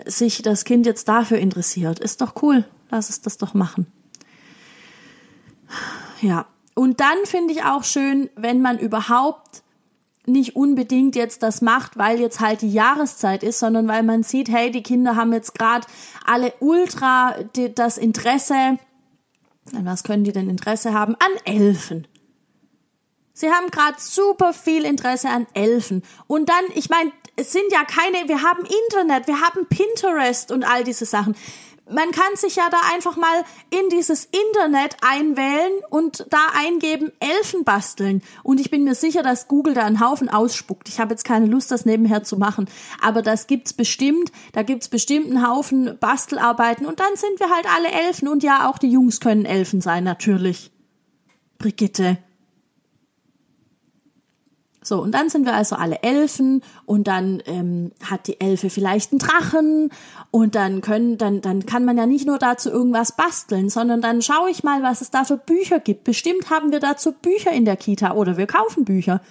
sich 0.05 0.41
das 0.41 0.65
Kind 0.65 0.85
jetzt 0.85 1.07
dafür 1.07 1.37
interessiert. 1.37 1.99
Ist 1.99 2.21
doch 2.21 2.41
cool. 2.41 2.65
Lass 2.89 3.09
es 3.09 3.21
das 3.21 3.37
doch 3.37 3.53
machen. 3.53 3.87
Ja. 6.21 6.45
Und 6.75 6.99
dann 6.99 7.17
finde 7.25 7.53
ich 7.53 7.63
auch 7.63 7.83
schön, 7.83 8.29
wenn 8.35 8.61
man 8.61 8.79
überhaupt 8.79 9.61
nicht 10.25 10.55
unbedingt 10.55 11.15
jetzt 11.15 11.43
das 11.43 11.61
macht, 11.61 11.97
weil 11.97 12.19
jetzt 12.19 12.39
halt 12.39 12.61
die 12.61 12.71
Jahreszeit 12.71 13.43
ist, 13.43 13.59
sondern 13.59 13.87
weil 13.87 14.03
man 14.03 14.23
sieht, 14.23 14.49
hey, 14.49 14.71
die 14.71 14.81
Kinder 14.81 15.15
haben 15.15 15.33
jetzt 15.33 15.53
gerade 15.53 15.85
alle 16.25 16.53
ultra 16.59 17.35
das 17.75 17.97
Interesse 17.97 18.77
an 19.71 19.85
was 19.85 20.03
können 20.03 20.23
die 20.23 20.31
denn 20.31 20.49
Interesse 20.49 20.93
haben? 20.93 21.15
An 21.15 21.31
Elfen. 21.45 22.07
Sie 23.33 23.49
haben 23.49 23.71
gerade 23.71 23.97
super 23.99 24.53
viel 24.53 24.85
Interesse 24.85 25.29
an 25.29 25.47
Elfen. 25.53 26.03
Und 26.27 26.49
dann, 26.49 26.65
ich 26.75 26.89
meine, 26.89 27.11
es 27.35 27.51
sind 27.51 27.71
ja 27.71 27.83
keine, 27.83 28.27
wir 28.27 28.43
haben 28.43 28.63
Internet, 28.89 29.27
wir 29.27 29.41
haben 29.41 29.65
Pinterest 29.67 30.51
und 30.51 30.63
all 30.63 30.83
diese 30.83 31.05
Sachen 31.05 31.35
man 31.89 32.11
kann 32.11 32.35
sich 32.35 32.55
ja 32.55 32.69
da 32.69 32.77
einfach 32.93 33.17
mal 33.17 33.43
in 33.69 33.89
dieses 33.89 34.25
Internet 34.25 34.95
einwählen 35.01 35.71
und 35.89 36.25
da 36.29 36.47
eingeben 36.53 37.11
Elfen 37.19 37.63
basteln. 37.63 38.21
Und 38.41 38.59
ich 38.59 38.71
bin 38.71 38.83
mir 38.83 38.95
sicher, 38.95 39.21
dass 39.21 39.47
Google 39.47 39.73
da 39.73 39.83
einen 39.83 39.99
Haufen 39.99 40.29
ausspuckt. 40.29 40.87
Ich 40.87 40.99
habe 40.99 41.11
jetzt 41.11 41.25
keine 41.25 41.45
Lust, 41.45 41.71
das 41.71 41.85
nebenher 41.85 42.23
zu 42.23 42.37
machen. 42.37 42.69
Aber 43.01 43.21
das 43.21 43.47
gibt's 43.47 43.73
bestimmt. 43.73 44.31
Da 44.53 44.63
gibt's 44.63 44.87
bestimmt 44.87 45.27
einen 45.27 45.47
Haufen 45.47 45.97
Bastelarbeiten. 45.99 46.85
Und 46.85 46.99
dann 46.99 47.15
sind 47.15 47.39
wir 47.39 47.49
halt 47.49 47.65
alle 47.73 47.91
Elfen. 47.91 48.27
Und 48.27 48.43
ja, 48.43 48.69
auch 48.69 48.77
die 48.77 48.89
Jungs 48.89 49.19
können 49.19 49.45
Elfen 49.45 49.81
sein, 49.81 50.03
natürlich. 50.03 50.71
Brigitte. 51.57 52.17
So, 54.83 55.01
und 55.01 55.13
dann 55.13 55.29
sind 55.29 55.45
wir 55.45 55.53
also 55.53 55.75
alle 55.75 56.03
Elfen 56.03 56.61
und 56.85 57.07
dann 57.07 57.41
ähm, 57.45 57.91
hat 58.03 58.27
die 58.27 58.39
Elfe 58.39 58.69
vielleicht 58.69 59.11
einen 59.11 59.19
Drachen 59.19 59.89
und 60.31 60.55
dann 60.55 60.81
können, 60.81 61.17
dann, 61.17 61.41
dann 61.41 61.65
kann 61.65 61.85
man 61.85 61.97
ja 61.97 62.05
nicht 62.05 62.27
nur 62.27 62.37
dazu 62.37 62.69
irgendwas 62.69 63.15
basteln, 63.15 63.69
sondern 63.69 64.01
dann 64.01 64.21
schaue 64.21 64.49
ich 64.49 64.63
mal, 64.63 64.83
was 64.83 65.01
es 65.01 65.11
da 65.11 65.23
für 65.23 65.37
Bücher 65.37 65.79
gibt. 65.79 66.03
Bestimmt 66.03 66.49
haben 66.49 66.71
wir 66.71 66.79
dazu 66.79 67.13
Bücher 67.13 67.51
in 67.51 67.65
der 67.65 67.77
Kita 67.77 68.13
oder 68.13 68.37
wir 68.37 68.47
kaufen 68.47 68.85
Bücher. 68.85 69.21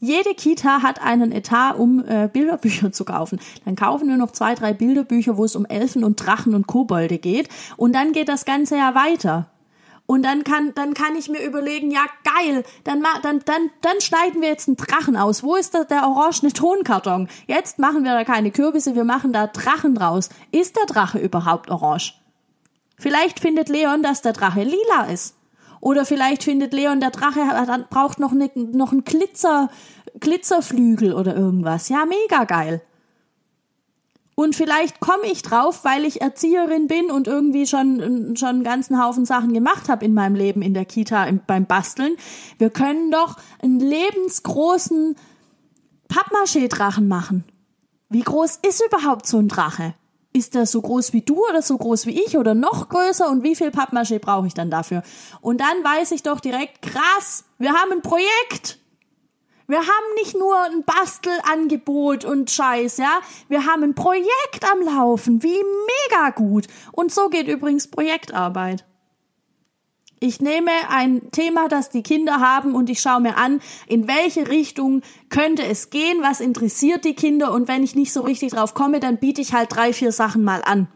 Jede 0.00 0.34
Kita 0.34 0.82
hat 0.82 1.02
einen 1.02 1.32
Etat, 1.32 1.72
um 1.72 2.04
äh, 2.06 2.28
Bilderbücher 2.32 2.92
zu 2.92 3.04
kaufen. 3.04 3.40
Dann 3.64 3.74
kaufen 3.74 4.08
wir 4.08 4.16
noch 4.16 4.30
zwei, 4.30 4.54
drei 4.54 4.72
Bilderbücher, 4.72 5.36
wo 5.36 5.44
es 5.44 5.56
um 5.56 5.66
Elfen 5.66 6.04
und 6.04 6.16
Drachen 6.16 6.54
und 6.54 6.66
Kobolde 6.66 7.18
geht. 7.18 7.48
Und 7.76 7.94
dann 7.94 8.12
geht 8.12 8.28
das 8.28 8.44
Ganze 8.44 8.76
ja 8.76 8.94
weiter. 8.94 9.48
Und 10.10 10.22
dann 10.22 10.42
kann, 10.42 10.72
dann 10.74 10.94
kann 10.94 11.16
ich 11.16 11.28
mir 11.28 11.44
überlegen, 11.44 11.90
ja 11.90 12.06
geil, 12.24 12.64
dann, 12.84 13.04
dann, 13.22 13.40
dann, 13.44 13.70
dann 13.82 14.00
schneiden 14.00 14.40
wir 14.40 14.48
jetzt 14.48 14.66
einen 14.66 14.78
Drachen 14.78 15.18
aus. 15.18 15.42
Wo 15.42 15.54
ist 15.54 15.74
da 15.74 15.84
der 15.84 16.08
orangene 16.08 16.50
Tonkarton? 16.50 17.28
Jetzt 17.46 17.78
machen 17.78 18.04
wir 18.04 18.12
da 18.14 18.24
keine 18.24 18.50
Kürbisse, 18.50 18.94
wir 18.94 19.04
machen 19.04 19.34
da 19.34 19.48
Drachen 19.48 19.94
draus. 19.94 20.30
Ist 20.50 20.76
der 20.76 20.86
Drache 20.86 21.18
überhaupt 21.18 21.70
orange? 21.70 22.14
Vielleicht 22.96 23.38
findet 23.38 23.68
Leon, 23.68 24.02
dass 24.02 24.22
der 24.22 24.32
Drache 24.32 24.62
lila 24.62 25.12
ist. 25.12 25.36
Oder 25.82 26.06
vielleicht 26.06 26.42
findet 26.42 26.72
Leon, 26.72 27.00
der 27.00 27.10
Drache 27.10 27.40
braucht 27.90 28.18
noch, 28.18 28.32
ne, 28.32 28.50
noch 28.54 28.92
einen 28.92 29.04
Glitzer, 29.04 29.68
Glitzerflügel 30.18 31.12
oder 31.12 31.36
irgendwas. 31.36 31.90
Ja, 31.90 32.06
mega 32.06 32.44
geil. 32.44 32.80
Und 34.38 34.54
vielleicht 34.54 35.00
komme 35.00 35.26
ich 35.26 35.42
drauf, 35.42 35.80
weil 35.82 36.04
ich 36.04 36.20
Erzieherin 36.20 36.86
bin 36.86 37.10
und 37.10 37.26
irgendwie 37.26 37.66
schon, 37.66 38.36
schon 38.36 38.48
einen 38.48 38.62
ganzen 38.62 39.04
Haufen 39.04 39.24
Sachen 39.24 39.52
gemacht 39.52 39.88
habe 39.88 40.04
in 40.04 40.14
meinem 40.14 40.36
Leben 40.36 40.62
in 40.62 40.74
der 40.74 40.84
Kita 40.84 41.24
im, 41.24 41.40
beim 41.44 41.66
Basteln. 41.66 42.16
Wir 42.56 42.70
können 42.70 43.10
doch 43.10 43.34
einen 43.60 43.80
lebensgroßen 43.80 45.16
Pappmaché-Drachen 46.08 47.08
machen. 47.08 47.42
Wie 48.10 48.22
groß 48.22 48.60
ist 48.64 48.80
überhaupt 48.86 49.26
so 49.26 49.40
ein 49.40 49.48
Drache? 49.48 49.94
Ist 50.32 50.54
der 50.54 50.66
so 50.66 50.82
groß 50.82 51.12
wie 51.12 51.22
du 51.22 51.44
oder 51.48 51.60
so 51.60 51.76
groß 51.76 52.06
wie 52.06 52.22
ich 52.22 52.38
oder 52.38 52.54
noch 52.54 52.90
größer 52.90 53.28
und 53.28 53.42
wie 53.42 53.56
viel 53.56 53.70
Pappmaché 53.70 54.20
brauche 54.20 54.46
ich 54.46 54.54
dann 54.54 54.70
dafür? 54.70 55.02
Und 55.40 55.60
dann 55.60 55.82
weiß 55.82 56.12
ich 56.12 56.22
doch 56.22 56.38
direkt, 56.38 56.80
krass, 56.82 57.42
wir 57.58 57.72
haben 57.72 57.90
ein 57.90 58.02
Projekt. 58.02 58.77
Wir 59.70 59.80
haben 59.80 60.14
nicht 60.14 60.34
nur 60.34 60.58
ein 60.62 60.82
Bastelangebot 60.82 62.24
und 62.24 62.50
Scheiß, 62.50 62.96
ja. 62.96 63.20
Wir 63.48 63.66
haben 63.66 63.82
ein 63.82 63.94
Projekt 63.94 64.64
am 64.72 64.80
Laufen. 64.80 65.42
Wie 65.42 65.62
mega 65.62 66.30
gut. 66.30 66.66
Und 66.92 67.12
so 67.12 67.28
geht 67.28 67.48
übrigens 67.48 67.88
Projektarbeit. 67.88 68.86
Ich 70.20 70.40
nehme 70.40 70.70
ein 70.88 71.30
Thema, 71.32 71.68
das 71.68 71.90
die 71.90 72.02
Kinder 72.02 72.40
haben 72.40 72.74
und 72.74 72.88
ich 72.88 73.00
schaue 73.00 73.20
mir 73.20 73.36
an, 73.36 73.60
in 73.86 74.08
welche 74.08 74.48
Richtung 74.48 75.02
könnte 75.28 75.64
es 75.64 75.90
gehen, 75.90 76.22
was 76.22 76.40
interessiert 76.40 77.04
die 77.04 77.14
Kinder 77.14 77.52
und 77.52 77.68
wenn 77.68 77.84
ich 77.84 77.94
nicht 77.94 78.12
so 78.12 78.22
richtig 78.22 78.52
drauf 78.52 78.72
komme, 78.72 79.00
dann 79.00 79.18
biete 79.18 79.42
ich 79.42 79.52
halt 79.52 79.70
drei, 79.70 79.92
vier 79.92 80.12
Sachen 80.12 80.42
mal 80.44 80.62
an. 80.64 80.88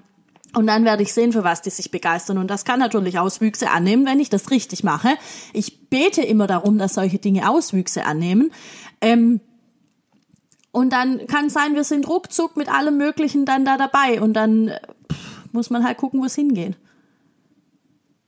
Und 0.55 0.67
dann 0.67 0.85
werde 0.85 1.03
ich 1.03 1.15
sehen, 1.15 1.33
für 1.33 1.45
was 1.45 1.63
die 1.63 1.71
sich 1.71 1.91
begeistern. 1.91 2.39
Und 2.39 2.49
das 2.49 2.65
kann 2.65 2.79
natürlich 2.79 3.19
Auswüchse 3.19 3.71
annehmen, 3.71 4.05
wenn 4.05 4.21
ich 4.21 4.29
das 4.29 4.51
richtig 4.51 4.85
mache. 4.85 5.11
Ich 5.53 5.89
bete 5.89 6.23
immer 6.23 6.47
darum, 6.47 6.79
dass 6.79 6.95
solche 6.95 7.19
Dinge 7.19 7.49
Auswüchse 7.49 8.05
annehmen. 8.05 8.53
Ähm, 9.01 9.41
und 10.71 10.93
dann 10.93 11.27
kann 11.27 11.51
sein, 11.51 11.75
wir 11.75 11.85
sind 11.85 12.09
ruckzuck 12.09 12.57
mit 12.57 12.69
allem 12.69 12.99
Möglichen 12.99 13.45
dann 13.45 13.65
da 13.65 13.79
dabei. 13.79 14.21
Und 14.21 14.35
dann 14.35 14.71
pff, 15.11 15.53
muss 15.53 15.71
man 15.71 15.85
halt 15.85 15.99
gucken, 15.99 16.21
wo 16.21 16.27
es 16.27 16.35
hingeht. 16.35 16.77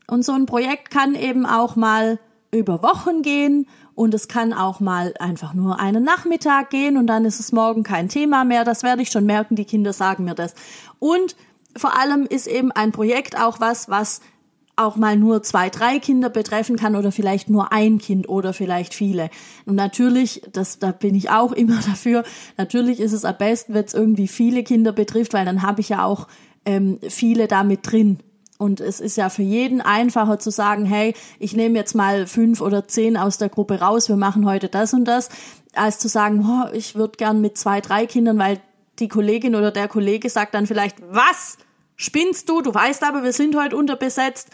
Und 0.06 0.24
so 0.24 0.32
ein 0.32 0.46
Projekt 0.46 0.90
kann 0.90 1.14
eben 1.14 1.46
auch 1.46 1.76
mal 1.76 2.18
über 2.50 2.82
Wochen 2.82 3.22
gehen 3.22 3.66
und 3.94 4.14
es 4.14 4.28
kann 4.28 4.52
auch 4.52 4.80
mal 4.80 5.14
einfach 5.18 5.54
nur 5.54 5.80
einen 5.80 6.04
Nachmittag 6.04 6.70
gehen 6.70 6.96
und 6.96 7.06
dann 7.06 7.24
ist 7.24 7.40
es 7.40 7.52
morgen 7.52 7.82
kein 7.82 8.08
Thema 8.08 8.44
mehr. 8.44 8.64
Das 8.64 8.82
werde 8.82 9.02
ich 9.02 9.10
schon 9.10 9.26
merken, 9.26 9.56
die 9.56 9.64
Kinder 9.64 9.92
sagen 9.92 10.24
mir 10.24 10.34
das. 10.34 10.54
Und 10.98 11.36
vor 11.76 11.98
allem 11.98 12.26
ist 12.26 12.46
eben 12.46 12.72
ein 12.72 12.92
Projekt 12.92 13.40
auch 13.40 13.60
was, 13.60 13.88
was 13.88 14.20
auch 14.76 14.96
mal 14.96 15.16
nur 15.16 15.42
zwei, 15.42 15.70
drei 15.70 15.98
Kinder 15.98 16.28
betreffen 16.28 16.76
kann 16.76 16.96
oder 16.96 17.12
vielleicht 17.12 17.48
nur 17.48 17.72
ein 17.72 17.98
Kind 17.98 18.28
oder 18.28 18.52
vielleicht 18.52 18.92
viele. 18.92 19.30
Und 19.66 19.76
natürlich, 19.76 20.42
das, 20.52 20.78
da 20.78 20.90
bin 20.90 21.14
ich 21.14 21.30
auch 21.30 21.52
immer 21.52 21.80
dafür, 21.86 22.24
natürlich 22.56 23.00
ist 23.00 23.12
es 23.12 23.24
am 23.24 23.36
besten, 23.38 23.74
wenn 23.74 23.84
es 23.84 23.94
irgendwie 23.94 24.28
viele 24.28 24.62
Kinder 24.62 24.92
betrifft, 24.92 25.32
weil 25.32 25.44
dann 25.44 25.62
habe 25.62 25.80
ich 25.80 25.90
ja 25.90 26.04
auch 26.04 26.26
ähm, 26.64 26.98
viele 27.08 27.46
damit 27.46 27.80
drin. 27.90 28.18
Und 28.56 28.80
es 28.80 29.00
ist 29.00 29.16
ja 29.16 29.28
für 29.30 29.42
jeden 29.42 29.80
einfacher 29.80 30.38
zu 30.38 30.50
sagen, 30.50 30.84
hey, 30.84 31.14
ich 31.38 31.54
nehme 31.56 31.76
jetzt 31.76 31.94
mal 31.94 32.26
fünf 32.26 32.60
oder 32.60 32.86
zehn 32.86 33.16
aus 33.16 33.36
der 33.36 33.48
Gruppe 33.48 33.80
raus, 33.80 34.08
wir 34.08 34.16
machen 34.16 34.46
heute 34.46 34.68
das 34.68 34.94
und 34.94 35.04
das, 35.06 35.28
als 35.74 35.98
zu 35.98 36.08
sagen, 36.08 36.46
oh, 36.48 36.72
ich 36.72 36.94
würde 36.94 37.16
gern 37.16 37.40
mit 37.40 37.58
zwei, 37.58 37.80
drei 37.80 38.06
Kindern, 38.06 38.38
weil 38.38 38.60
die 38.98 39.08
Kollegin 39.08 39.54
oder 39.54 39.70
der 39.70 39.88
Kollege 39.88 40.30
sagt 40.30 40.54
dann 40.54 40.66
vielleicht, 40.66 40.96
was? 41.10 41.58
Spinnst 41.96 42.48
du? 42.48 42.60
Du 42.60 42.74
weißt 42.74 43.04
aber, 43.04 43.22
wir 43.22 43.32
sind 43.32 43.56
heute 43.56 43.76
unterbesetzt. 43.76 44.50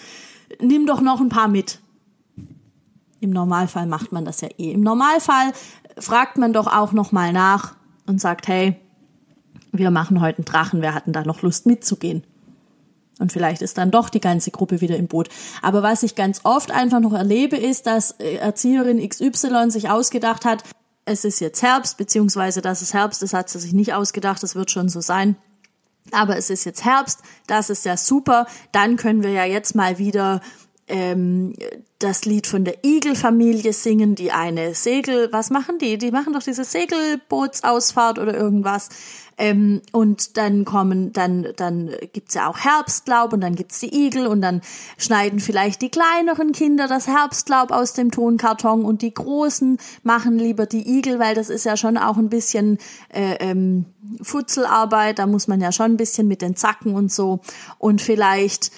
Nimm 0.60 0.86
doch 0.86 1.00
noch 1.00 1.20
ein 1.20 1.28
paar 1.28 1.48
mit. 1.48 1.80
Im 3.20 3.30
Normalfall 3.30 3.86
macht 3.86 4.12
man 4.12 4.24
das 4.24 4.40
ja 4.40 4.48
eh. 4.58 4.72
Im 4.72 4.80
Normalfall 4.80 5.52
fragt 5.98 6.38
man 6.38 6.52
doch 6.52 6.66
auch 6.66 6.92
noch 6.92 7.12
mal 7.12 7.32
nach 7.32 7.74
und 8.06 8.20
sagt, 8.20 8.48
hey, 8.48 8.76
wir 9.72 9.90
machen 9.90 10.20
heute 10.20 10.38
einen 10.38 10.44
Drachen, 10.44 10.82
wer 10.82 10.94
hatten 10.94 11.12
da 11.12 11.22
noch 11.22 11.42
Lust 11.42 11.66
mitzugehen? 11.66 12.24
Und 13.18 13.32
vielleicht 13.32 13.60
ist 13.60 13.76
dann 13.76 13.90
doch 13.90 14.08
die 14.08 14.20
ganze 14.20 14.50
Gruppe 14.50 14.80
wieder 14.80 14.96
im 14.96 15.06
Boot. 15.06 15.28
Aber 15.60 15.82
was 15.82 16.02
ich 16.02 16.14
ganz 16.14 16.40
oft 16.44 16.70
einfach 16.70 17.00
noch 17.00 17.12
erlebe, 17.12 17.56
ist, 17.56 17.86
dass 17.86 18.12
äh, 18.12 18.36
Erzieherin 18.36 19.06
XY 19.06 19.70
sich 19.70 19.90
ausgedacht 19.90 20.46
hat, 20.46 20.64
es 21.10 21.24
ist 21.24 21.40
jetzt 21.40 21.62
Herbst, 21.62 21.96
beziehungsweise 21.96 22.62
dass 22.62 22.82
es 22.82 22.94
Herbst 22.94 23.22
ist, 23.22 23.34
hat 23.34 23.48
sie 23.48 23.58
sich 23.58 23.72
nicht 23.72 23.94
ausgedacht, 23.94 24.42
das 24.42 24.54
wird 24.54 24.70
schon 24.70 24.88
so 24.88 25.00
sein. 25.00 25.36
Aber 26.12 26.36
es 26.36 26.50
ist 26.50 26.64
jetzt 26.64 26.84
Herbst, 26.84 27.20
das 27.46 27.68
ist 27.68 27.84
ja 27.84 27.96
super. 27.96 28.46
Dann 28.72 28.96
können 28.96 29.22
wir 29.22 29.30
ja 29.30 29.44
jetzt 29.44 29.74
mal 29.74 29.98
wieder 29.98 30.40
ähm, 30.88 31.54
das 31.98 32.24
Lied 32.24 32.46
von 32.46 32.64
der 32.64 32.84
Igel-Familie 32.84 33.72
singen, 33.72 34.14
die 34.14 34.32
eine 34.32 34.74
Segel, 34.74 35.28
was 35.32 35.50
machen 35.50 35.78
die? 35.78 35.98
Die 35.98 36.10
machen 36.10 36.32
doch 36.32 36.42
diese 36.42 36.64
Segelbootsausfahrt 36.64 38.18
oder 38.18 38.34
irgendwas. 38.34 38.88
Ähm, 39.40 39.80
und 39.92 40.36
dann 40.36 40.66
kommen, 40.66 41.14
dann, 41.14 41.48
dann 41.56 41.90
gibt's 42.12 42.34
ja 42.34 42.46
auch 42.46 42.58
Herbstlaub 42.58 43.32
und 43.32 43.40
dann 43.40 43.54
gibt's 43.54 43.80
die 43.80 44.06
Igel 44.06 44.26
und 44.26 44.42
dann 44.42 44.60
schneiden 44.98 45.40
vielleicht 45.40 45.80
die 45.80 45.88
kleineren 45.88 46.52
Kinder 46.52 46.86
das 46.86 47.06
Herbstlaub 47.06 47.70
aus 47.70 47.94
dem 47.94 48.10
Tonkarton 48.10 48.84
und 48.84 49.00
die 49.00 49.14
Großen 49.14 49.78
machen 50.02 50.38
lieber 50.38 50.66
die 50.66 50.98
Igel, 50.98 51.18
weil 51.18 51.34
das 51.34 51.48
ist 51.48 51.64
ja 51.64 51.78
schon 51.78 51.96
auch 51.96 52.18
ein 52.18 52.28
bisschen 52.28 52.76
äh, 53.08 53.36
ähm, 53.40 53.86
Futzelarbeit, 54.20 55.18
da 55.18 55.26
muss 55.26 55.48
man 55.48 55.62
ja 55.62 55.72
schon 55.72 55.92
ein 55.92 55.96
bisschen 55.96 56.28
mit 56.28 56.42
den 56.42 56.54
Zacken 56.54 56.94
und 56.94 57.10
so. 57.10 57.40
Und 57.78 58.02
vielleicht, 58.02 58.70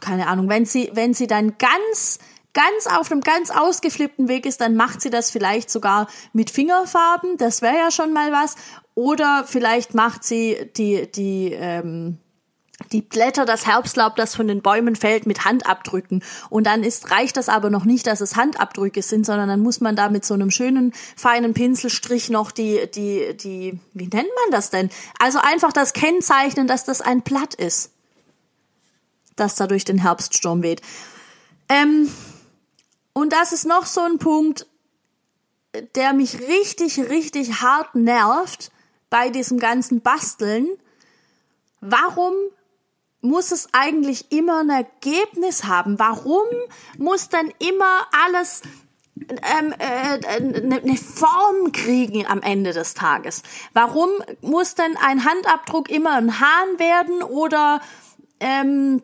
keine 0.00 0.26
Ahnung, 0.26 0.48
wenn 0.48 0.66
sie, 0.66 0.90
wenn 0.92 1.14
sie 1.14 1.28
dann 1.28 1.54
ganz 1.56 2.18
ganz 2.54 2.88
auf 2.88 3.12
einem 3.12 3.20
ganz 3.20 3.50
ausgeflippten 3.50 4.26
Weg 4.26 4.44
ist, 4.44 4.60
dann 4.60 4.74
macht 4.74 5.00
sie 5.00 5.10
das 5.10 5.30
vielleicht 5.30 5.70
sogar 5.70 6.08
mit 6.32 6.50
Fingerfarben. 6.50 7.36
Das 7.36 7.62
wäre 7.62 7.76
ja 7.76 7.92
schon 7.92 8.12
mal 8.12 8.32
was. 8.32 8.56
Oder 8.98 9.44
vielleicht 9.46 9.94
macht 9.94 10.24
sie 10.24 10.72
die, 10.76 11.08
die, 11.08 11.52
ähm, 11.52 12.18
die 12.90 13.00
Blätter, 13.00 13.44
das 13.44 13.64
Herbstlaub, 13.64 14.16
das 14.16 14.34
von 14.34 14.48
den 14.48 14.60
Bäumen 14.60 14.96
fällt, 14.96 15.24
mit 15.24 15.44
Handabdrücken. 15.44 16.24
Und 16.50 16.66
dann 16.66 16.82
ist, 16.82 17.08
reicht 17.12 17.36
das 17.36 17.48
aber 17.48 17.70
noch 17.70 17.84
nicht, 17.84 18.08
dass 18.08 18.20
es 18.20 18.34
Handabdrücke 18.34 19.02
sind, 19.02 19.24
sondern 19.24 19.48
dann 19.48 19.60
muss 19.60 19.80
man 19.80 19.94
da 19.94 20.08
mit 20.08 20.24
so 20.24 20.34
einem 20.34 20.50
schönen, 20.50 20.92
feinen 21.14 21.54
Pinselstrich 21.54 22.28
noch 22.28 22.50
die, 22.50 22.90
die, 22.92 23.36
die, 23.36 23.78
wie 23.94 24.08
nennt 24.08 24.30
man 24.42 24.50
das 24.50 24.70
denn? 24.70 24.90
Also 25.20 25.38
einfach 25.40 25.72
das 25.72 25.92
Kennzeichnen, 25.92 26.66
dass 26.66 26.84
das 26.84 27.00
ein 27.00 27.22
Blatt 27.22 27.54
ist. 27.54 27.92
Das 29.36 29.54
da 29.54 29.68
durch 29.68 29.84
den 29.84 29.98
Herbststurm 29.98 30.64
weht. 30.64 30.82
Ähm, 31.68 32.10
und 33.12 33.32
das 33.32 33.52
ist 33.52 33.64
noch 33.64 33.86
so 33.86 34.00
ein 34.00 34.18
Punkt, 34.18 34.66
der 35.94 36.14
mich 36.14 36.40
richtig, 36.40 36.98
richtig 36.98 37.62
hart 37.62 37.94
nervt 37.94 38.72
bei 39.10 39.30
diesem 39.30 39.58
ganzen 39.58 40.00
Basteln. 40.00 40.68
Warum 41.80 42.34
muss 43.20 43.52
es 43.52 43.68
eigentlich 43.72 44.30
immer 44.32 44.60
ein 44.60 44.70
Ergebnis 44.70 45.64
haben? 45.64 45.98
Warum 45.98 46.46
muss 46.98 47.28
dann 47.28 47.52
immer 47.58 48.06
alles 48.26 48.62
ähm, 49.28 49.74
äh, 49.78 50.24
eine 50.36 50.80
ne 50.80 50.96
Form 50.96 51.72
kriegen 51.72 52.26
am 52.26 52.42
Ende 52.42 52.72
des 52.72 52.94
Tages? 52.94 53.42
Warum 53.72 54.10
muss 54.40 54.74
denn 54.74 54.96
ein 54.96 55.24
Handabdruck 55.24 55.90
immer 55.90 56.12
ein 56.12 56.40
Hahn 56.40 56.78
werden 56.78 57.22
oder 57.22 57.80
ähm, 58.40 59.02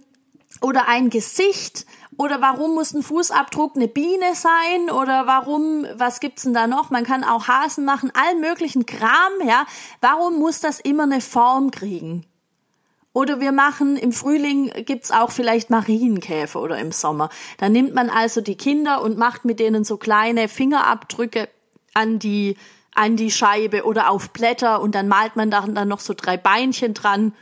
oder 0.60 0.88
ein 0.88 1.10
Gesicht 1.10 1.86
oder 2.16 2.40
warum 2.40 2.74
muss 2.74 2.94
ein 2.94 3.02
Fußabdruck 3.02 3.76
eine 3.76 3.88
Biene 3.88 4.34
sein? 4.34 4.90
Oder 4.90 5.26
warum, 5.26 5.86
was 5.94 6.20
gibt's 6.20 6.42
denn 6.42 6.54
da 6.54 6.66
noch? 6.66 6.90
Man 6.90 7.04
kann 7.04 7.24
auch 7.24 7.48
Hasen 7.48 7.84
machen, 7.84 8.12
allen 8.14 8.40
möglichen 8.40 8.86
Kram, 8.86 9.32
ja. 9.46 9.66
Warum 10.00 10.38
muss 10.38 10.60
das 10.60 10.80
immer 10.80 11.04
eine 11.04 11.20
Form 11.20 11.70
kriegen? 11.70 12.24
Oder 13.12 13.40
wir 13.40 13.52
machen 13.52 13.96
im 13.96 14.12
Frühling 14.12 14.72
gibt's 14.86 15.10
auch 15.12 15.30
vielleicht 15.30 15.70
Marienkäfer 15.70 16.60
oder 16.60 16.78
im 16.78 16.90
Sommer. 16.90 17.28
Da 17.58 17.68
nimmt 17.68 17.94
man 17.94 18.10
also 18.10 18.40
die 18.40 18.56
Kinder 18.56 19.02
und 19.02 19.16
macht 19.16 19.44
mit 19.44 19.60
denen 19.60 19.84
so 19.84 19.96
kleine 19.96 20.48
Fingerabdrücke 20.48 21.48
an 21.94 22.18
die 22.18 22.56
an 22.96 23.16
die 23.16 23.32
Scheibe 23.32 23.84
oder 23.84 24.08
auf 24.08 24.30
Blätter 24.30 24.80
und 24.80 24.94
dann 24.94 25.08
malt 25.08 25.34
man 25.34 25.50
dann, 25.50 25.74
dann 25.74 25.88
noch 25.88 25.98
so 25.98 26.14
drei 26.14 26.36
Beinchen 26.36 26.94
dran 26.94 27.32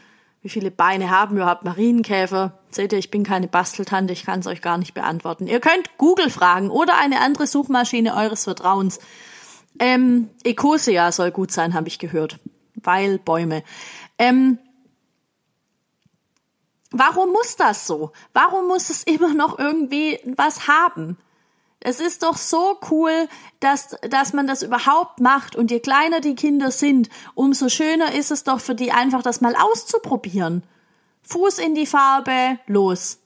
wie 0.42 0.48
viele 0.48 0.70
Beine 0.70 1.10
haben 1.10 1.36
überhaupt 1.36 1.64
Marienkäfer? 1.64 2.58
Seht 2.74 2.92
ihr, 2.92 2.98
ich 2.98 3.10
bin 3.10 3.22
keine 3.24 3.48
Basteltante, 3.48 4.12
ich 4.12 4.24
kann 4.24 4.40
es 4.40 4.46
euch 4.46 4.62
gar 4.62 4.78
nicht 4.78 4.94
beantworten. 4.94 5.46
Ihr 5.46 5.60
könnt 5.60 5.96
Google 5.98 6.30
fragen 6.30 6.70
oder 6.70 6.98
eine 6.98 7.20
andere 7.20 7.46
Suchmaschine 7.46 8.16
eures 8.16 8.44
Vertrauens. 8.44 8.98
Ähm, 9.78 10.30
Ecosia 10.44 11.12
soll 11.12 11.30
gut 11.30 11.50
sein, 11.50 11.74
habe 11.74 11.88
ich 11.88 11.98
gehört. 11.98 12.38
Weil 12.74 13.18
Bäume. 13.18 13.62
Ähm, 14.18 14.58
Warum 16.92 17.32
muss 17.32 17.56
das 17.56 17.86
so? 17.86 18.12
Warum 18.34 18.68
muss 18.68 18.90
es 18.90 19.02
immer 19.02 19.32
noch 19.32 19.58
irgendwie 19.58 20.20
was 20.36 20.68
haben? 20.68 21.16
Es 21.80 21.98
ist 22.00 22.22
doch 22.22 22.36
so 22.36 22.78
cool, 22.90 23.28
dass, 23.58 23.96
dass 24.08 24.34
man 24.34 24.46
das 24.46 24.62
überhaupt 24.62 25.18
macht. 25.18 25.56
Und 25.56 25.70
je 25.70 25.80
kleiner 25.80 26.20
die 26.20 26.36
Kinder 26.36 26.70
sind, 26.70 27.08
umso 27.34 27.68
schöner 27.68 28.14
ist 28.14 28.30
es 28.30 28.44
doch 28.44 28.60
für 28.60 28.74
die 28.74 28.92
einfach, 28.92 29.22
das 29.22 29.40
mal 29.40 29.56
auszuprobieren. 29.56 30.62
Fuß 31.22 31.58
in 31.58 31.74
die 31.74 31.86
Farbe, 31.86 32.58
los 32.66 33.22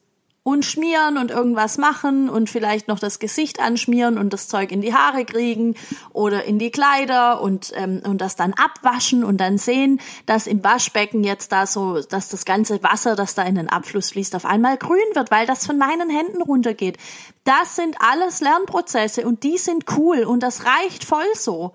und 0.46 0.64
schmieren 0.64 1.18
und 1.18 1.32
irgendwas 1.32 1.76
machen 1.76 2.28
und 2.28 2.48
vielleicht 2.48 2.86
noch 2.86 3.00
das 3.00 3.18
Gesicht 3.18 3.58
anschmieren 3.58 4.16
und 4.16 4.32
das 4.32 4.46
Zeug 4.46 4.70
in 4.70 4.80
die 4.80 4.94
Haare 4.94 5.24
kriegen 5.24 5.74
oder 6.12 6.44
in 6.44 6.60
die 6.60 6.70
Kleider 6.70 7.40
und 7.40 7.72
ähm, 7.74 8.00
und 8.04 8.20
das 8.20 8.36
dann 8.36 8.52
abwaschen 8.52 9.24
und 9.24 9.38
dann 9.38 9.58
sehen, 9.58 10.00
dass 10.24 10.46
im 10.46 10.62
Waschbecken 10.62 11.24
jetzt 11.24 11.50
da 11.50 11.66
so, 11.66 12.00
dass 12.00 12.28
das 12.28 12.44
ganze 12.44 12.80
Wasser, 12.84 13.16
das 13.16 13.34
da 13.34 13.42
in 13.42 13.56
den 13.56 13.68
Abfluss 13.68 14.12
fließt, 14.12 14.36
auf 14.36 14.44
einmal 14.44 14.76
grün 14.76 15.00
wird, 15.14 15.32
weil 15.32 15.48
das 15.48 15.66
von 15.66 15.78
meinen 15.78 16.10
Händen 16.10 16.40
runtergeht. 16.40 16.96
Das 17.42 17.74
sind 17.74 17.96
alles 17.98 18.40
Lernprozesse 18.40 19.26
und 19.26 19.42
die 19.42 19.58
sind 19.58 19.86
cool 19.96 20.22
und 20.22 20.44
das 20.44 20.64
reicht 20.64 21.04
voll 21.04 21.26
so. 21.34 21.74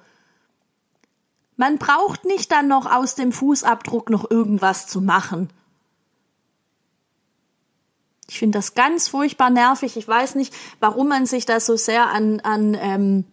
Man 1.57 1.77
braucht 1.77 2.23
nicht 2.23 2.53
dann 2.53 2.69
noch 2.69 2.89
aus 2.89 3.15
dem 3.15 3.33
Fußabdruck 3.33 4.09
noch 4.09 4.31
irgendwas 4.31 4.87
zu 4.87 5.01
machen. 5.01 5.49
Ich 8.31 8.39
finde 8.39 8.57
das 8.57 8.75
ganz 8.75 9.09
furchtbar 9.09 9.49
nervig. 9.49 9.97
Ich 9.97 10.07
weiß 10.07 10.35
nicht, 10.35 10.53
warum 10.79 11.09
man 11.09 11.25
sich 11.25 11.45
da 11.45 11.59
so 11.59 11.75
sehr 11.75 12.07
an, 12.07 12.39
an, 12.39 12.77
ähm, 12.79 13.25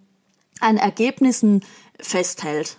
an 0.58 0.76
Ergebnissen 0.76 1.64
festhält. 2.00 2.78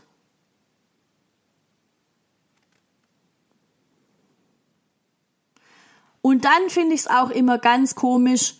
Und 6.22 6.44
dann 6.44 6.70
finde 6.70 6.94
ich 6.94 7.02
es 7.02 7.08
auch 7.08 7.30
immer 7.30 7.58
ganz 7.58 7.96
komisch, 7.96 8.56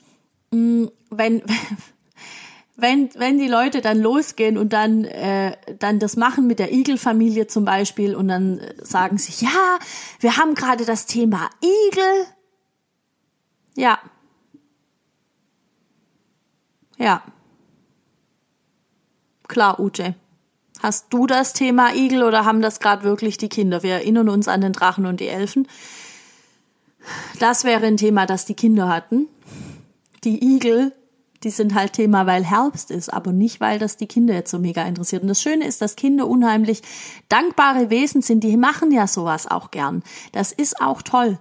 mm, 0.52 0.86
wenn, 1.10 1.44
wenn, 2.78 3.10
wenn 3.16 3.40
die 3.40 3.50
Leute 3.50 3.82
dann 3.82 4.00
losgehen 4.00 4.58
und 4.58 4.72
dann, 4.72 5.04
äh, 5.04 5.58
dann 5.80 6.00
das 6.00 6.16
machen 6.16 6.48
mit 6.48 6.60
der 6.60 6.72
Igelfamilie 6.72 7.48
zum 7.48 7.66
Beispiel 7.66 8.16
und 8.16 8.30
dann 8.30 8.62
sagen 8.82 9.18
sie, 9.18 9.44
ja, 9.44 9.80
wir 10.22 10.38
haben 10.38 10.56
gerade 10.56 10.86
das 10.86 11.08
Thema 11.08 11.50
Igel 11.62 12.26
ja. 13.80 13.98
Ja. 16.98 17.24
Klar, 19.48 19.80
Ute. 19.80 20.16
Hast 20.82 21.08
du 21.12 21.28
das 21.28 21.54
Thema 21.54 21.94
Igel 21.94 22.24
oder 22.24 22.46
haben 22.46 22.62
das 22.62 22.80
gerade 22.80 23.04
wirklich 23.04 23.38
die 23.38 23.50
Kinder? 23.50 23.82
Wir 23.82 23.96
erinnern 23.96 24.30
uns 24.30 24.48
an 24.48 24.62
den 24.62 24.74
Drachen 24.74 25.06
und 25.06 25.20
die 25.20 25.28
Elfen. 25.28 25.68
Das 27.40 27.64
wäre 27.64 27.86
ein 27.86 27.98
Thema, 27.98 28.26
das 28.26 28.46
die 28.46 28.54
Kinder 28.54 28.90
hatten. 28.90 29.28
Die 30.26 30.56
Igel, 30.56 30.94
die 31.44 31.50
sind 31.50 31.74
halt 31.74 31.94
Thema, 31.94 32.28
weil 32.28 32.44
Herbst 32.44 32.92
ist, 32.92 33.10
aber 33.10 33.32
nicht, 33.32 33.62
weil 33.62 33.80
das 33.80 33.96
die 33.96 34.08
Kinder 34.08 34.34
jetzt 34.34 34.52
so 34.52 34.60
mega 34.60 34.84
interessiert. 34.84 35.22
Und 35.22 35.30
das 35.30 35.42
Schöne 35.42 35.66
ist, 35.66 35.82
dass 35.82 35.96
Kinder 35.96 36.28
unheimlich 36.28 36.82
dankbare 37.30 37.90
Wesen 37.90 38.22
sind. 38.22 38.44
Die 38.44 38.58
machen 38.58 38.92
ja 38.92 39.08
sowas 39.08 39.48
auch 39.48 39.72
gern. 39.72 40.04
Das 40.34 40.52
ist 40.52 40.82
auch 40.82 41.02
toll. 41.02 41.40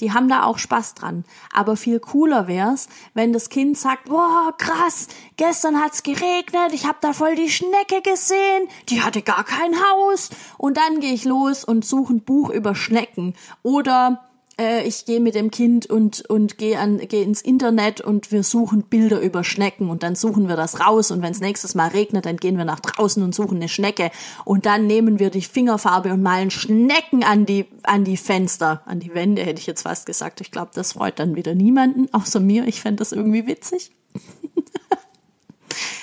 Die 0.00 0.12
haben 0.12 0.28
da 0.28 0.44
auch 0.44 0.58
Spaß 0.58 0.94
dran. 0.94 1.24
Aber 1.52 1.76
viel 1.76 1.98
cooler 2.00 2.46
wär's, 2.46 2.88
wenn 3.14 3.32
das 3.32 3.48
Kind 3.48 3.76
sagt, 3.76 4.04
boah, 4.04 4.54
krass, 4.56 5.08
gestern 5.36 5.80
hat's 5.80 6.02
geregnet, 6.02 6.72
ich 6.72 6.86
hab 6.86 7.00
da 7.00 7.12
voll 7.12 7.34
die 7.34 7.50
Schnecke 7.50 8.02
gesehen, 8.02 8.68
die 8.88 9.02
hatte 9.02 9.22
gar 9.22 9.44
kein 9.44 9.74
Haus. 9.74 10.30
Und 10.56 10.76
dann 10.76 11.00
gehe 11.00 11.14
ich 11.14 11.24
los 11.24 11.64
und 11.64 11.84
suche 11.84 12.14
ein 12.14 12.22
Buch 12.22 12.50
über 12.50 12.74
Schnecken. 12.74 13.34
Oder 13.62 14.27
äh, 14.58 14.86
ich 14.86 15.04
gehe 15.04 15.20
mit 15.20 15.34
dem 15.34 15.50
Kind 15.50 15.86
und, 15.86 16.28
und 16.28 16.58
gehe 16.58 16.78
an, 16.78 16.98
gehe 16.98 17.22
ins 17.22 17.40
Internet 17.40 18.00
und 18.00 18.32
wir 18.32 18.42
suchen 18.42 18.82
Bilder 18.82 19.20
über 19.20 19.44
Schnecken 19.44 19.88
und 19.88 20.02
dann 20.02 20.14
suchen 20.14 20.48
wir 20.48 20.56
das 20.56 20.80
raus 20.80 21.10
und 21.10 21.22
wenn 21.22 21.32
es 21.32 21.40
nächstes 21.40 21.74
Mal 21.74 21.88
regnet, 21.88 22.26
dann 22.26 22.36
gehen 22.36 22.58
wir 22.58 22.64
nach 22.64 22.80
draußen 22.80 23.22
und 23.22 23.34
suchen 23.34 23.56
eine 23.56 23.68
Schnecke 23.68 24.10
und 24.44 24.66
dann 24.66 24.86
nehmen 24.86 25.18
wir 25.18 25.30
die 25.30 25.42
Fingerfarbe 25.42 26.12
und 26.12 26.22
malen 26.22 26.50
Schnecken 26.50 27.22
an 27.24 27.46
die, 27.46 27.66
an 27.84 28.04
die 28.04 28.16
Fenster, 28.16 28.82
an 28.84 29.00
die 29.00 29.14
Wände, 29.14 29.42
hätte 29.42 29.60
ich 29.60 29.66
jetzt 29.66 29.82
fast 29.82 30.06
gesagt. 30.06 30.40
Ich 30.40 30.50
glaube, 30.50 30.72
das 30.74 30.92
freut 30.92 31.18
dann 31.18 31.36
wieder 31.36 31.54
niemanden, 31.54 32.12
außer 32.12 32.40
mir. 32.40 32.66
Ich 32.66 32.80
fände 32.80 32.98
das 32.98 33.12
irgendwie 33.12 33.46
witzig. 33.46 33.92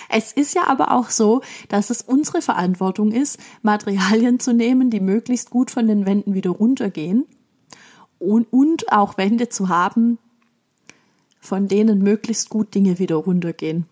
Es 0.08 0.32
ist 0.32 0.56
ja 0.56 0.68
aber 0.68 0.92
auch 0.92 1.10
so, 1.10 1.42
dass 1.68 1.90
es 1.90 2.02
unsere 2.02 2.42
Verantwortung 2.42 3.12
ist, 3.12 3.38
Materialien 3.64 4.40
zu 4.40 4.54
nehmen, 4.54 4.90
die 4.90 5.02
möglichst 5.02 5.50
gut 5.50 5.72
von 5.72 5.88
den 5.88 6.06
Wänden 6.06 6.34
wieder 6.34 6.52
runtergehen 6.52 7.26
und, 8.20 8.52
und 8.52 8.92
auch 8.92 9.18
Wände 9.18 9.50
zu 9.50 9.70
haben, 9.70 10.18
von 11.40 11.68
denen 11.68 12.00
möglichst 12.00 12.50
gut 12.50 12.74
Dinge 12.74 13.00
wieder 13.00 13.16
runtergehen. 13.16 13.86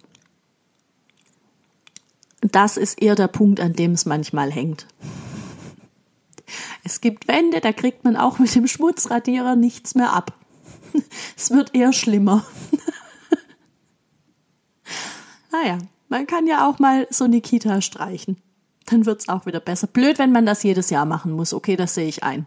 Das 2.41 2.77
ist 2.77 3.01
eher 3.01 3.15
der 3.15 3.27
Punkt, 3.27 3.59
an 3.59 3.73
dem 3.73 3.91
es 3.91 4.05
manchmal 4.05 4.51
hängt. 4.51 4.87
Es 6.83 6.99
gibt 6.99 7.27
Wände, 7.27 7.61
da 7.61 7.71
kriegt 7.71 8.03
man 8.03 8.17
auch 8.17 8.39
mit 8.39 8.53
dem 8.53 8.67
Schmutzradierer 8.67 9.55
nichts 9.55 9.95
mehr 9.95 10.13
ab. 10.13 10.33
Es 11.37 11.49
wird 11.49 11.73
eher 11.73 11.93
schlimmer. 11.93 12.45
naja, 15.51 15.79
man 16.09 16.27
kann 16.27 16.45
ja 16.45 16.69
auch 16.69 16.79
mal 16.79 17.07
so 17.09 17.23
eine 17.23 17.41
Kita 17.41 17.81
streichen. 17.81 18.37
Dann 18.85 19.05
wird's 19.05 19.29
auch 19.29 19.45
wieder 19.45 19.59
besser. 19.59 19.87
Blöd, 19.87 20.19
wenn 20.19 20.31
man 20.31 20.45
das 20.45 20.61
jedes 20.61 20.89
Jahr 20.89 21.05
machen 21.05 21.31
muss. 21.31 21.53
Okay, 21.53 21.75
das 21.75 21.95
sehe 21.95 22.07
ich 22.07 22.23
ein 22.23 22.45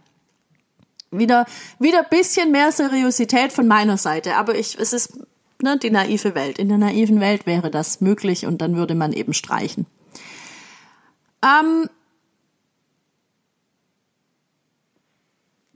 wieder, 1.11 1.45
wieder 1.79 2.03
bisschen 2.03 2.51
mehr 2.51 2.71
Seriosität 2.71 3.51
von 3.53 3.67
meiner 3.67 3.97
Seite. 3.97 4.35
Aber 4.35 4.55
ich, 4.55 4.77
es 4.79 4.93
ist 4.93 5.19
ne, 5.61 5.77
die 5.77 5.89
naive 5.89 6.35
Welt. 6.35 6.59
In 6.59 6.69
der 6.69 6.77
naiven 6.77 7.19
Welt 7.19 7.45
wäre 7.45 7.71
das 7.71 8.01
möglich 8.01 8.45
und 8.45 8.61
dann 8.61 8.75
würde 8.75 8.95
man 8.95 9.13
eben 9.13 9.33
streichen. 9.33 9.85
Ähm, 11.43 11.89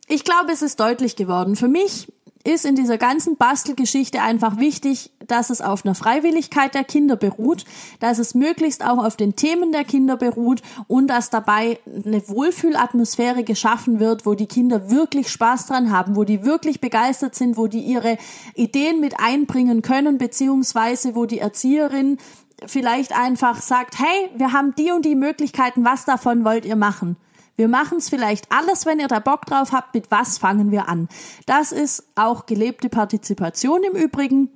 ich 0.08 0.24
glaube, 0.24 0.52
es 0.52 0.62
ist 0.62 0.80
deutlich 0.80 1.16
geworden. 1.16 1.56
Für 1.56 1.68
mich 1.68 2.12
ist 2.44 2.66
in 2.66 2.76
dieser 2.76 2.98
ganzen 2.98 3.38
Bastelgeschichte 3.38 4.22
einfach 4.22 4.58
wichtig, 4.58 5.12
dass 5.28 5.50
es 5.50 5.62
auf 5.62 5.86
einer 5.86 5.96
Freiwilligkeit 5.96 6.74
der 6.74 6.84
Kinder 6.84 7.16
beruht, 7.16 7.66
dass 8.00 8.20
es 8.20 8.36
möglichst 8.36 8.84
auch 8.84 9.04
auf 9.04 9.16
den 9.16 9.36
Themen 9.36 9.72
der 9.72 9.84
Kinder 9.84 10.18
beruht 10.18 10.62
und 10.88 11.08
dass 11.08 11.30
dabei 11.30 11.80
eine 11.86 12.28
Wohlfühlatmosphäre 12.28 13.44
geschaffen 13.44 14.00
wird, 14.00 14.26
wo 14.26 14.34
die 14.34 14.48
Kinder 14.48 14.90
wirklich 14.90 15.30
Spaß 15.30 15.68
dran 15.68 15.92
haben, 15.92 16.16
wo 16.16 16.24
die 16.24 16.44
wirklich 16.44 16.82
begeistert 16.82 17.36
sind, 17.36 17.58
wo 17.58 17.68
die 17.68 17.82
ihre 17.82 18.18
Ideen 18.56 19.00
mit 19.00 19.20
einbringen 19.20 19.82
können, 19.82 20.18
beziehungsweise 20.18 21.16
wo 21.16 21.26
die 21.26 21.40
Erzieherin 21.40 22.18
vielleicht 22.66 23.18
einfach 23.18 23.62
sagt, 23.62 24.00
hey, 24.00 24.30
wir 24.36 24.54
haben 24.54 24.76
die 24.76 24.92
und 24.92 25.06
die 25.06 25.16
Möglichkeiten, 25.16 25.84
was 25.84 26.06
davon 26.06 26.46
wollt 26.46 26.66
ihr 26.66 26.76
machen? 26.76 27.18
Wir 27.62 27.68
machen 27.68 28.00
es 28.00 28.10
vielleicht 28.10 28.52
alles, 28.52 28.88
wenn 28.88 29.00
ihr 29.00 29.08
da 29.08 29.20
Bock 29.20 29.46
drauf 29.46 29.72
habt. 29.72 29.94
Mit 29.94 30.10
was 30.10 30.40
fangen 30.40 30.72
wir 30.72 30.90
an? 30.90 31.08
Das 31.46 31.72
ist 31.72 32.04
auch 32.16 32.48
gelebte 32.48 32.90
Partizipation 32.90 33.84
im 33.84 33.96
Übrigen. 33.96 34.50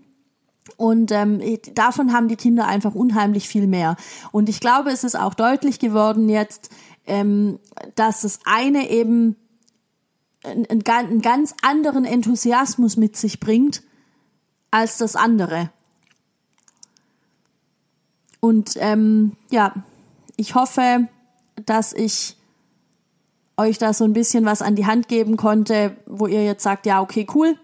Und 0.76 1.12
ähm, 1.12 1.40
davon 1.76 2.14
haben 2.14 2.30
die 2.30 2.36
Kinder 2.36 2.66
einfach 2.66 2.96
unheimlich 2.96 3.48
viel 3.48 3.68
mehr. 3.68 3.96
Und 4.32 4.50
ich 4.50 4.60
glaube, 4.60 4.90
es 4.90 5.04
ist 5.04 5.14
auch 5.14 5.36
deutlich 5.36 5.78
geworden 5.78 6.30
jetzt, 6.30 6.72
ähm, 7.06 7.60
dass 7.94 8.22
das 8.22 8.40
eine 8.46 8.90
eben 8.90 9.36
einen, 10.44 10.66
einen 10.84 11.22
ganz 11.22 11.54
anderen 11.62 12.06
Enthusiasmus 12.06 12.98
mit 12.98 13.18
sich 13.18 13.40
bringt 13.40 13.84
als 14.72 14.98
das 14.98 15.16
andere. 15.16 15.70
Und 18.40 18.78
ähm, 18.78 19.34
ja, 19.52 19.76
ich 20.38 20.56
hoffe, 20.56 21.08
dass 21.68 21.94
ich 21.94 22.36
euch 23.58 23.78
da 23.78 23.94
so 23.94 24.04
ein 24.04 24.14
bisschen 24.14 24.46
was 24.46 24.62
an 24.62 24.76
die 24.76 24.86
Hand 24.86 25.08
geben 25.08 25.38
konnte, 25.38 25.96
wo 26.06 26.28
ihr 26.28 26.44
jetzt 26.44 26.64
sagt, 26.64 26.86
ja, 26.86 27.02
okay, 27.02 27.26
cool, 27.34 27.58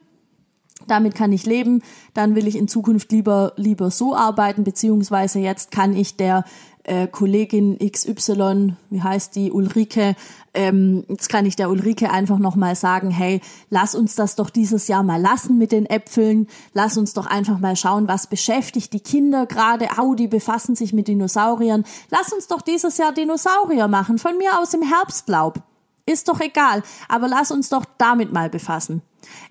damit 0.87 1.15
kann 1.15 1.31
ich 1.31 1.45
leben, 1.45 1.81
dann 2.13 2.35
will 2.35 2.47
ich 2.47 2.55
in 2.55 2.67
Zukunft 2.67 3.11
lieber, 3.11 3.53
lieber 3.55 3.91
so 3.91 4.15
arbeiten, 4.15 4.63
beziehungsweise 4.63 5.39
jetzt 5.39 5.71
kann 5.71 5.95
ich 5.95 6.17
der 6.17 6.43
äh, 6.83 7.07
Kollegin 7.07 7.77
XY, 7.77 8.73
wie 8.89 9.01
heißt 9.01 9.35
die, 9.35 9.51
Ulrike, 9.51 10.15
ähm, 10.53 11.05
jetzt 11.07 11.29
kann 11.29 11.45
ich 11.45 11.55
der 11.55 11.69
Ulrike 11.69 12.09
einfach 12.09 12.39
nochmal 12.39 12.75
sagen, 12.75 13.11
hey, 13.11 13.41
lass 13.69 13.93
uns 13.93 14.15
das 14.15 14.35
doch 14.35 14.49
dieses 14.49 14.87
Jahr 14.87 15.03
mal 15.03 15.21
lassen 15.21 15.57
mit 15.57 15.71
den 15.71 15.85
Äpfeln, 15.85 16.47
lass 16.73 16.97
uns 16.97 17.13
doch 17.13 17.27
einfach 17.27 17.59
mal 17.59 17.75
schauen, 17.75 18.07
was 18.07 18.27
beschäftigt 18.27 18.93
die 18.93 18.99
Kinder 18.99 19.45
gerade, 19.45 19.99
au, 19.99 20.15
die 20.15 20.27
befassen 20.27 20.75
sich 20.75 20.93
mit 20.93 21.07
Dinosauriern, 21.07 21.85
lass 22.09 22.33
uns 22.33 22.47
doch 22.47 22.61
dieses 22.61 22.97
Jahr 22.97 23.13
Dinosaurier 23.13 23.87
machen, 23.87 24.17
von 24.17 24.37
mir 24.37 24.59
aus 24.59 24.73
im 24.73 24.81
Herbstlaub. 24.81 25.61
Ist 26.05 26.27
doch 26.27 26.39
egal, 26.39 26.83
aber 27.07 27.27
lass 27.27 27.51
uns 27.51 27.69
doch 27.69 27.85
damit 27.97 28.31
mal 28.31 28.49
befassen. 28.49 29.01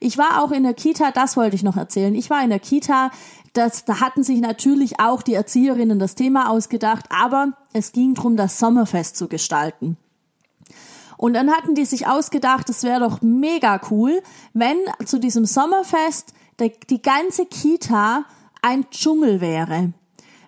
Ich 0.00 0.18
war 0.18 0.42
auch 0.42 0.50
in 0.50 0.64
der 0.64 0.74
Kita, 0.74 1.10
das 1.12 1.36
wollte 1.36 1.56
ich 1.56 1.62
noch 1.62 1.76
erzählen. 1.76 2.14
Ich 2.14 2.28
war 2.30 2.42
in 2.42 2.50
der 2.50 2.58
Kita, 2.58 3.10
das, 3.52 3.84
da 3.84 4.00
hatten 4.00 4.22
sich 4.22 4.40
natürlich 4.40 5.00
auch 5.00 5.22
die 5.22 5.34
Erzieherinnen 5.34 5.98
das 5.98 6.14
Thema 6.14 6.50
ausgedacht, 6.50 7.06
aber 7.10 7.52
es 7.72 7.92
ging 7.92 8.14
darum, 8.14 8.36
das 8.36 8.58
Sommerfest 8.58 9.16
zu 9.16 9.28
gestalten. 9.28 9.96
Und 11.16 11.34
dann 11.34 11.50
hatten 11.50 11.74
die 11.74 11.84
sich 11.84 12.06
ausgedacht, 12.06 12.70
es 12.70 12.82
wäre 12.82 13.00
doch 13.00 13.20
mega 13.20 13.80
cool, 13.90 14.22
wenn 14.54 14.78
zu 15.04 15.18
diesem 15.18 15.44
Sommerfest 15.44 16.32
die, 16.60 16.72
die 16.88 17.02
ganze 17.02 17.44
Kita 17.44 18.24
ein 18.62 18.88
Dschungel 18.90 19.40
wäre. 19.40 19.92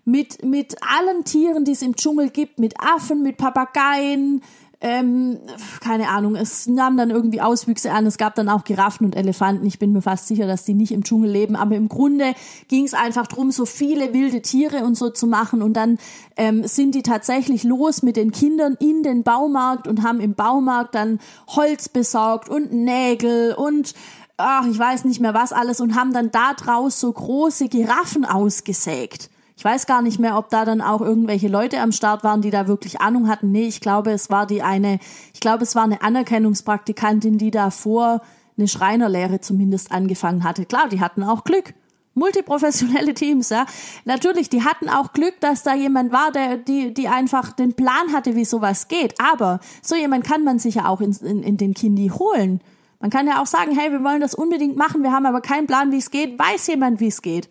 Mit, 0.04 0.44
mit 0.44 0.76
allen 0.82 1.24
Tieren, 1.24 1.64
die 1.64 1.72
es 1.72 1.82
im 1.82 1.94
Dschungel 1.94 2.30
gibt, 2.30 2.58
mit 2.58 2.80
Affen, 2.80 3.22
mit 3.22 3.36
Papageien, 3.36 4.42
ähm, 4.83 5.38
keine 5.81 6.09
Ahnung, 6.09 6.35
es 6.35 6.66
nahm 6.66 6.97
dann 6.97 7.11
irgendwie 7.11 7.40
Auswüchse 7.40 7.92
an. 7.92 8.05
Es 8.05 8.18
gab 8.18 8.35
dann 8.35 8.49
auch 8.49 8.64
Giraffen 8.64 9.07
und 9.07 9.14
Elefanten. 9.14 9.64
Ich 9.64 9.79
bin 9.79 9.92
mir 9.92 10.03
fast 10.03 10.27
sicher, 10.27 10.49
dass 10.49 10.64
die 10.64 10.75
nicht 10.75 10.90
im 10.90 11.05
Dschungel 11.05 11.31
leben. 11.31 11.55
Aber 11.55 11.77
im 11.77 11.88
Grunde 11.88 12.35
ging 12.66 12.85
es 12.85 12.92
einfach 12.92 13.29
drum, 13.29 13.53
so 13.53 13.64
viele 13.64 14.12
wilde 14.12 14.42
Tiere 14.42 14.85
und 14.85 14.97
so 14.97 15.11
zu 15.11 15.29
machen. 15.29 15.62
Und 15.62 15.75
dann 15.75 15.99
ähm, 16.37 16.66
sind 16.66 16.97
die 16.97 17.05
tatsächlich 17.05 17.62
los 17.62 18.03
mit 18.03 18.16
den 18.16 18.33
Kindern 18.33 18.77
in 18.81 19.05
den 19.05 19.23
Baumarkt 19.23 19.87
und 19.87 20.03
haben 20.03 20.18
im 20.18 20.35
Baumarkt 20.35 20.97
dann 20.97 21.21
Holz 21.47 21.88
besorgt 21.88 22.49
und 22.49 22.73
Nägel 22.73 23.55
und 23.55 23.95
ach, 24.37 24.66
ich 24.66 24.79
weiß 24.79 25.05
nicht 25.05 25.21
mehr 25.21 25.35
was 25.35 25.53
alles 25.53 25.81
und 25.81 25.95
haben 25.95 26.12
dann 26.12 26.33
da 26.33 26.55
draus 26.55 26.99
so 26.99 27.12
große 27.12 27.68
Giraffen 27.68 28.25
ausgesägt. 28.25 29.31
Ich 29.62 29.64
weiß 29.64 29.87
gar 29.87 30.03
nicht 30.03 30.18
mehr, 30.18 30.37
ob 30.37 30.51
da 30.51 30.64
dann 30.64 30.81
auch 30.81 31.01
irgendwelche 31.01 31.46
Leute 31.46 31.79
am 31.79 31.92
Start 31.92 32.25
waren, 32.25 32.42
die 32.42 32.51
da 32.51 32.66
wirklich 32.66 33.01
Ahnung 33.01 33.29
hatten. 33.29 33.53
Nee, 33.53 33.68
ich 33.68 33.81
glaube, 33.81 34.11
es 34.11 34.29
war 34.29 34.44
die 34.44 34.61
eine, 34.61 34.98
ich 35.33 35.38
glaube, 35.38 35.62
es 35.62 35.77
war 35.77 35.85
eine 35.85 36.03
Anerkennungspraktikantin, 36.03 37.38
die 37.38 37.53
davor 37.53 38.22
eine 38.59 38.66
Schreinerlehre 38.66 39.40
zumindest 39.40 39.92
angefangen 39.92 40.42
hatte. 40.42 40.66
Klar, 40.66 40.88
die 40.88 41.01
hatten 41.01 41.22
auch 41.22 41.44
Glück. 41.44 41.75
Multiprofessionelle 42.14 43.14
Teams, 43.14 43.51
ja. 43.51 43.64
Natürlich, 44.05 44.51
die 44.51 44.64
hatten 44.64 44.88
auch 44.88 45.12
Glück, 45.12 45.35
dass 45.38 45.62
da 45.62 45.77
jemand 45.77 46.11
war, 46.11 46.33
der, 46.33 46.57
die, 46.57 46.92
die 46.92 47.07
einfach 47.07 47.53
den 47.53 47.75
Plan 47.75 48.12
hatte, 48.12 48.35
wie 48.35 48.44
sowas 48.44 48.88
geht. 48.88 49.14
Aber 49.20 49.61
so 49.81 49.94
jemand 49.94 50.25
kann 50.25 50.42
man 50.42 50.59
sich 50.59 50.75
ja 50.75 50.88
auch 50.88 51.01
in, 51.01 51.12
in, 51.22 51.44
in 51.44 51.57
den 51.57 51.75
Kindi 51.75 52.09
holen. 52.09 52.61
Man 52.98 53.11
kann 53.11 53.29
ja 53.29 53.40
auch 53.40 53.46
sagen, 53.46 53.79
hey, 53.79 53.92
wir 53.92 54.03
wollen 54.03 54.22
das 54.22 54.35
unbedingt 54.35 54.77
machen, 54.77 55.05
wir 55.05 55.12
haben 55.12 55.25
aber 55.27 55.40
keinen 55.40 55.68
Plan, 55.68 55.92
wie 55.92 55.98
es 55.98 56.11
geht. 56.11 56.37
Weiß 56.37 56.66
jemand, 56.66 56.98
wie 56.98 57.07
es 57.07 57.22
geht? 57.22 57.48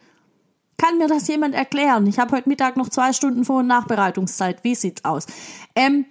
Kann 0.82 0.98
mir 0.98 1.08
das 1.08 1.28
jemand 1.28 1.54
erklären? 1.54 2.08
Ich 2.08 2.18
habe 2.18 2.36
heute 2.36 2.50
Mittag 2.50 2.76
noch 2.76 2.90
zwei 2.90 3.14
Stunden 3.14 3.46
Vor- 3.46 3.60
und 3.60 3.68
Nachbereitungszeit. 3.68 4.64
Wie 4.64 4.74
sieht's 4.74 5.06
aus? 5.06 5.28
Ähm, 5.76 6.06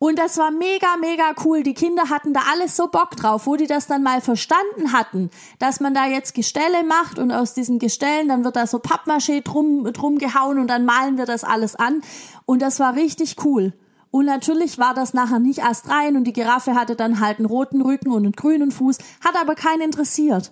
und 0.00 0.18
das 0.18 0.36
war 0.36 0.50
mega, 0.50 0.96
mega 1.00 1.32
cool. 1.44 1.62
Die 1.62 1.74
Kinder 1.74 2.10
hatten 2.10 2.34
da 2.34 2.40
alles 2.50 2.74
so 2.74 2.88
Bock 2.88 3.14
drauf, 3.14 3.46
wo 3.46 3.54
die 3.54 3.68
das 3.68 3.86
dann 3.86 4.02
mal 4.02 4.20
verstanden 4.20 4.92
hatten, 4.92 5.30
dass 5.60 5.78
man 5.78 5.94
da 5.94 6.06
jetzt 6.06 6.34
Gestelle 6.34 6.82
macht 6.82 7.20
und 7.20 7.30
aus 7.30 7.54
diesen 7.54 7.78
Gestellen, 7.78 8.26
dann 8.26 8.42
wird 8.42 8.56
da 8.56 8.66
so 8.66 8.78
Pappmaché 8.78 9.44
drum, 9.44 9.84
drum 9.92 10.18
gehauen 10.18 10.58
und 10.58 10.66
dann 10.66 10.84
malen 10.84 11.16
wir 11.16 11.26
das 11.26 11.44
alles 11.44 11.76
an. 11.76 12.02
Und 12.46 12.60
das 12.62 12.80
war 12.80 12.96
richtig 12.96 13.36
cool. 13.44 13.74
Und 14.10 14.24
natürlich 14.24 14.78
war 14.78 14.92
das 14.92 15.14
nachher 15.14 15.38
nicht 15.38 15.62
astrein 15.62 16.16
und 16.16 16.24
die 16.24 16.32
Giraffe 16.32 16.74
hatte 16.74 16.96
dann 16.96 17.20
halt 17.20 17.38
einen 17.38 17.46
roten 17.46 17.80
Rücken 17.80 18.10
und 18.10 18.24
einen 18.24 18.32
grünen 18.32 18.72
Fuß, 18.72 18.98
hat 19.24 19.40
aber 19.40 19.54
keinen 19.54 19.82
interessiert. 19.82 20.50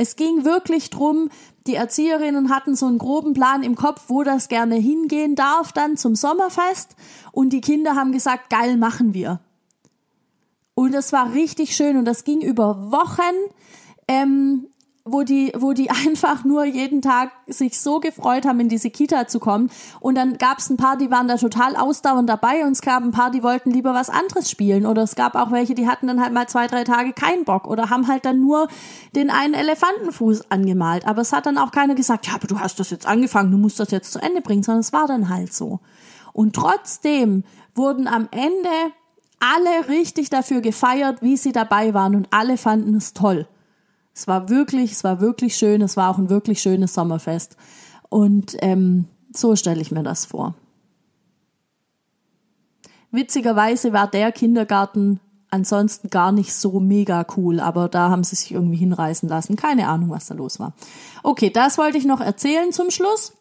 Es 0.00 0.14
ging 0.14 0.44
wirklich 0.44 0.90
drum, 0.90 1.28
die 1.66 1.74
Erzieherinnen 1.74 2.50
hatten 2.50 2.76
so 2.76 2.86
einen 2.86 2.98
groben 2.98 3.32
Plan 3.34 3.64
im 3.64 3.74
Kopf, 3.74 4.04
wo 4.06 4.22
das 4.22 4.46
gerne 4.46 4.76
hingehen 4.76 5.34
darf 5.34 5.72
dann 5.72 5.96
zum 5.96 6.14
Sommerfest 6.14 6.94
und 7.32 7.52
die 7.52 7.60
Kinder 7.60 7.96
haben 7.96 8.12
gesagt, 8.12 8.48
geil 8.48 8.76
machen 8.76 9.12
wir. 9.12 9.40
Und 10.74 10.94
das 10.94 11.12
war 11.12 11.32
richtig 11.32 11.74
schön 11.74 11.96
und 11.96 12.04
das 12.04 12.22
ging 12.22 12.40
über 12.42 12.92
Wochen. 12.92 13.34
Ähm, 14.06 14.68
wo 15.12 15.22
die, 15.22 15.52
wo 15.56 15.72
die 15.72 15.90
einfach 16.06 16.44
nur 16.44 16.64
jeden 16.64 17.02
Tag 17.02 17.30
sich 17.46 17.80
so 17.80 18.00
gefreut 18.00 18.46
haben, 18.46 18.60
in 18.60 18.68
diese 18.68 18.90
Kita 18.90 19.26
zu 19.26 19.40
kommen. 19.40 19.70
Und 20.00 20.16
dann 20.16 20.38
gab 20.38 20.58
es 20.58 20.70
ein 20.70 20.76
paar, 20.76 20.96
die 20.96 21.10
waren 21.10 21.28
da 21.28 21.36
total 21.36 21.76
ausdauernd 21.76 22.28
dabei 22.28 22.64
und 22.64 22.72
es 22.72 22.82
gab 22.82 23.02
ein 23.02 23.10
paar, 23.10 23.30
die 23.30 23.42
wollten 23.42 23.70
lieber 23.70 23.94
was 23.94 24.10
anderes 24.10 24.50
spielen. 24.50 24.86
Oder 24.86 25.02
es 25.02 25.14
gab 25.14 25.34
auch 25.34 25.50
welche, 25.50 25.74
die 25.74 25.88
hatten 25.88 26.06
dann 26.06 26.20
halt 26.20 26.32
mal 26.32 26.48
zwei, 26.48 26.66
drei 26.66 26.84
Tage 26.84 27.12
keinen 27.12 27.44
Bock 27.44 27.66
oder 27.66 27.90
haben 27.90 28.08
halt 28.08 28.24
dann 28.24 28.40
nur 28.40 28.68
den 29.14 29.30
einen 29.30 29.54
Elefantenfuß 29.54 30.50
angemalt. 30.50 31.06
Aber 31.06 31.22
es 31.22 31.32
hat 31.32 31.46
dann 31.46 31.58
auch 31.58 31.72
keiner 31.72 31.94
gesagt, 31.94 32.26
ja, 32.26 32.34
aber 32.34 32.46
du 32.46 32.60
hast 32.60 32.78
das 32.80 32.90
jetzt 32.90 33.06
angefangen, 33.06 33.50
du 33.50 33.58
musst 33.58 33.80
das 33.80 33.90
jetzt 33.90 34.12
zu 34.12 34.20
Ende 34.20 34.40
bringen, 34.40 34.62
sondern 34.62 34.80
es 34.80 34.92
war 34.92 35.06
dann 35.06 35.28
halt 35.28 35.52
so. 35.52 35.80
Und 36.32 36.54
trotzdem 36.54 37.44
wurden 37.74 38.06
am 38.06 38.28
Ende 38.30 38.92
alle 39.40 39.88
richtig 39.88 40.30
dafür 40.30 40.60
gefeiert, 40.60 41.22
wie 41.22 41.36
sie 41.36 41.52
dabei 41.52 41.94
waren 41.94 42.14
und 42.14 42.28
alle 42.30 42.56
fanden 42.56 42.94
es 42.94 43.12
toll. 43.12 43.46
Es 44.18 44.26
war 44.26 44.48
wirklich, 44.48 44.90
es 44.90 45.04
war 45.04 45.20
wirklich 45.20 45.54
schön, 45.54 45.80
es 45.80 45.96
war 45.96 46.10
auch 46.10 46.18
ein 46.18 46.28
wirklich 46.28 46.60
schönes 46.60 46.92
Sommerfest. 46.92 47.56
Und 48.08 48.56
ähm, 48.62 49.04
so 49.32 49.54
stelle 49.54 49.80
ich 49.80 49.92
mir 49.92 50.02
das 50.02 50.26
vor. 50.26 50.56
Witzigerweise 53.12 53.92
war 53.92 54.08
der 54.08 54.32
Kindergarten 54.32 55.20
ansonsten 55.50 56.10
gar 56.10 56.32
nicht 56.32 56.52
so 56.52 56.80
mega 56.80 57.24
cool, 57.36 57.60
aber 57.60 57.88
da 57.88 58.10
haben 58.10 58.24
sie 58.24 58.34
sich 58.34 58.50
irgendwie 58.50 58.76
hinreißen 58.78 59.28
lassen. 59.28 59.54
Keine 59.54 59.86
Ahnung, 59.86 60.10
was 60.10 60.26
da 60.26 60.34
los 60.34 60.58
war. 60.58 60.72
Okay, 61.22 61.50
das 61.50 61.78
wollte 61.78 61.96
ich 61.96 62.04
noch 62.04 62.20
erzählen 62.20 62.72
zum 62.72 62.90
Schluss. 62.90 63.34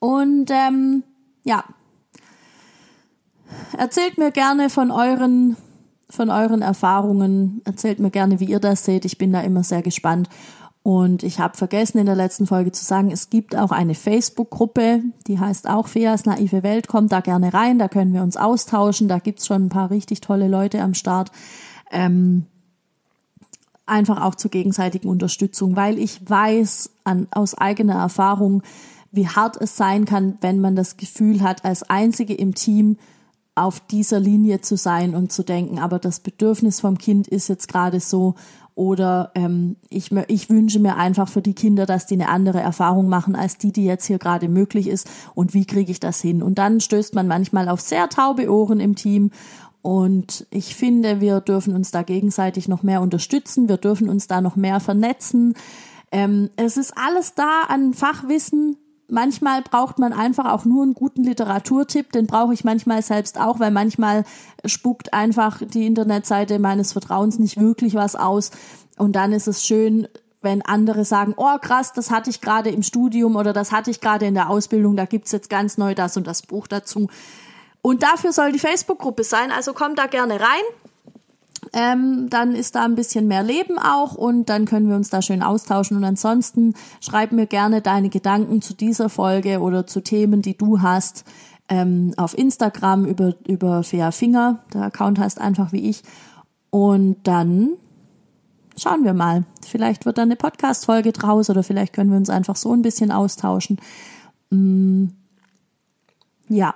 Und 0.00 0.50
ähm, 0.50 1.04
ja, 1.44 1.62
erzählt 3.76 4.16
mir 4.16 4.30
gerne 4.30 4.70
von 4.70 4.90
euren 4.90 5.58
von 6.10 6.30
euren 6.30 6.62
Erfahrungen. 6.62 7.62
Erzählt 7.64 7.98
mir 7.98 8.10
gerne, 8.10 8.40
wie 8.40 8.46
ihr 8.46 8.60
das 8.60 8.84
seht. 8.84 9.04
Ich 9.04 9.18
bin 9.18 9.32
da 9.32 9.40
immer 9.40 9.64
sehr 9.64 9.82
gespannt. 9.82 10.28
Und 10.82 11.22
ich 11.22 11.40
habe 11.40 11.56
vergessen 11.56 11.96
in 11.96 12.04
der 12.04 12.14
letzten 12.14 12.46
Folge 12.46 12.70
zu 12.70 12.84
sagen, 12.84 13.10
es 13.10 13.30
gibt 13.30 13.56
auch 13.56 13.72
eine 13.72 13.94
Facebook-Gruppe, 13.94 15.00
die 15.26 15.40
heißt 15.40 15.66
auch 15.66 15.88
Feas 15.88 16.26
naive 16.26 16.62
Welt. 16.62 16.88
Kommt 16.88 17.10
da 17.10 17.20
gerne 17.20 17.54
rein, 17.54 17.78
da 17.78 17.88
können 17.88 18.12
wir 18.12 18.22
uns 18.22 18.36
austauschen. 18.36 19.08
Da 19.08 19.18
gibt's 19.18 19.46
schon 19.46 19.64
ein 19.64 19.68
paar 19.70 19.90
richtig 19.90 20.20
tolle 20.20 20.46
Leute 20.46 20.82
am 20.82 20.92
Start. 20.92 21.30
Ähm, 21.90 22.44
einfach 23.86 24.22
auch 24.22 24.34
zur 24.34 24.50
gegenseitigen 24.50 25.08
Unterstützung, 25.08 25.74
weil 25.74 25.98
ich 25.98 26.28
weiß 26.28 26.90
an, 27.04 27.28
aus 27.30 27.56
eigener 27.56 27.94
Erfahrung, 27.94 28.62
wie 29.10 29.28
hart 29.28 29.56
es 29.60 29.78
sein 29.78 30.04
kann, 30.04 30.36
wenn 30.42 30.60
man 30.60 30.76
das 30.76 30.98
Gefühl 30.98 31.40
hat, 31.40 31.64
als 31.64 31.88
Einzige 31.88 32.34
im 32.34 32.54
Team 32.54 32.98
auf 33.54 33.80
dieser 33.80 34.20
Linie 34.20 34.60
zu 34.60 34.76
sein 34.76 35.14
und 35.14 35.32
zu 35.32 35.42
denken, 35.42 35.78
aber 35.78 35.98
das 35.98 36.20
Bedürfnis 36.20 36.80
vom 36.80 36.98
Kind 36.98 37.28
ist 37.28 37.48
jetzt 37.48 37.68
gerade 37.68 38.00
so 38.00 38.34
oder 38.74 39.30
ähm, 39.36 39.76
ich, 39.88 40.10
ich 40.26 40.50
wünsche 40.50 40.80
mir 40.80 40.96
einfach 40.96 41.28
für 41.28 41.42
die 41.42 41.54
Kinder, 41.54 41.86
dass 41.86 42.06
die 42.06 42.14
eine 42.14 42.28
andere 42.28 42.60
Erfahrung 42.60 43.08
machen 43.08 43.36
als 43.36 43.56
die, 43.56 43.70
die 43.70 43.84
jetzt 43.84 44.06
hier 44.06 44.18
gerade 44.18 44.48
möglich 44.48 44.88
ist 44.88 45.08
und 45.34 45.54
wie 45.54 45.64
kriege 45.64 45.92
ich 45.92 46.00
das 46.00 46.20
hin? 46.20 46.42
Und 46.42 46.58
dann 46.58 46.80
stößt 46.80 47.14
man 47.14 47.28
manchmal 47.28 47.68
auf 47.68 47.80
sehr 47.80 48.08
taube 48.08 48.50
Ohren 48.50 48.80
im 48.80 48.96
Team 48.96 49.30
und 49.82 50.46
ich 50.50 50.74
finde, 50.74 51.20
wir 51.20 51.40
dürfen 51.40 51.74
uns 51.74 51.90
da 51.90 52.02
gegenseitig 52.02 52.68
noch 52.68 52.82
mehr 52.82 53.02
unterstützen, 53.02 53.68
wir 53.68 53.76
dürfen 53.76 54.08
uns 54.08 54.26
da 54.26 54.40
noch 54.40 54.56
mehr 54.56 54.80
vernetzen. 54.80 55.54
Ähm, 56.10 56.50
es 56.56 56.76
ist 56.76 56.94
alles 56.96 57.34
da 57.34 57.64
an 57.68 57.92
Fachwissen, 57.92 58.78
manchmal 59.08 59.62
braucht 59.62 59.98
man 59.98 60.12
einfach 60.12 60.50
auch 60.52 60.64
nur 60.64 60.82
einen 60.82 60.94
guten 60.94 61.24
Literaturtipp, 61.24 62.12
den 62.12 62.26
brauche 62.26 62.54
ich 62.54 62.64
manchmal 62.64 63.02
selbst 63.02 63.38
auch, 63.38 63.60
weil 63.60 63.70
manchmal 63.70 64.24
spuckt 64.64 65.12
einfach 65.12 65.60
die 65.62 65.86
Internetseite 65.86 66.58
meines 66.58 66.92
Vertrauens 66.92 67.38
nicht 67.38 67.60
wirklich 67.60 67.94
was 67.94 68.16
aus 68.16 68.50
und 68.96 69.14
dann 69.16 69.32
ist 69.32 69.48
es 69.48 69.64
schön, 69.64 70.08
wenn 70.42 70.62
andere 70.62 71.04
sagen, 71.04 71.34
oh 71.36 71.56
krass, 71.60 71.92
das 71.92 72.10
hatte 72.10 72.30
ich 72.30 72.40
gerade 72.40 72.70
im 72.70 72.82
Studium 72.82 73.36
oder 73.36 73.52
das 73.52 73.72
hatte 73.72 73.90
ich 73.90 74.00
gerade 74.00 74.26
in 74.26 74.34
der 74.34 74.50
Ausbildung, 74.50 74.96
da 74.96 75.06
gibt's 75.06 75.32
jetzt 75.32 75.50
ganz 75.50 75.78
neu 75.78 75.94
das 75.94 76.16
und 76.16 76.26
das 76.26 76.42
Buch 76.42 76.66
dazu. 76.66 77.08
Und 77.82 78.02
dafür 78.02 78.32
soll 78.32 78.52
die 78.52 78.58
Facebook-Gruppe 78.58 79.24
sein, 79.24 79.50
also 79.50 79.72
kommt 79.72 79.98
da 79.98 80.06
gerne 80.06 80.40
rein 80.40 80.62
ähm, 81.74 82.30
dann 82.30 82.54
ist 82.54 82.76
da 82.76 82.84
ein 82.84 82.94
bisschen 82.94 83.26
mehr 83.26 83.42
Leben 83.42 83.78
auch 83.80 84.14
und 84.14 84.48
dann 84.48 84.64
können 84.64 84.88
wir 84.88 84.94
uns 84.94 85.10
da 85.10 85.20
schön 85.22 85.42
austauschen. 85.42 85.96
Und 85.96 86.04
ansonsten 86.04 86.74
schreib 87.00 87.32
mir 87.32 87.46
gerne 87.46 87.82
deine 87.82 88.10
Gedanken 88.10 88.62
zu 88.62 88.74
dieser 88.74 89.08
Folge 89.08 89.58
oder 89.58 89.84
zu 89.84 90.00
Themen, 90.00 90.40
die 90.40 90.56
du 90.56 90.82
hast, 90.82 91.24
ähm, 91.68 92.14
auf 92.16 92.38
Instagram 92.38 93.04
über, 93.06 93.34
über 93.48 93.82
Fair 93.82 94.12
Finger. 94.12 94.60
Der 94.72 94.82
Account 94.82 95.18
heißt 95.18 95.40
einfach 95.40 95.72
wie 95.72 95.90
ich. 95.90 96.02
Und 96.70 97.16
dann 97.24 97.70
schauen 98.76 99.02
wir 99.02 99.14
mal. 99.14 99.44
Vielleicht 99.66 100.06
wird 100.06 100.18
da 100.18 100.22
eine 100.22 100.36
Podcast-Folge 100.36 101.10
draus 101.10 101.50
oder 101.50 101.64
vielleicht 101.64 101.92
können 101.92 102.10
wir 102.10 102.18
uns 102.18 102.30
einfach 102.30 102.54
so 102.54 102.72
ein 102.72 102.82
bisschen 102.82 103.10
austauschen. 103.10 103.80
Mm, 104.50 105.06
ja, 106.48 106.74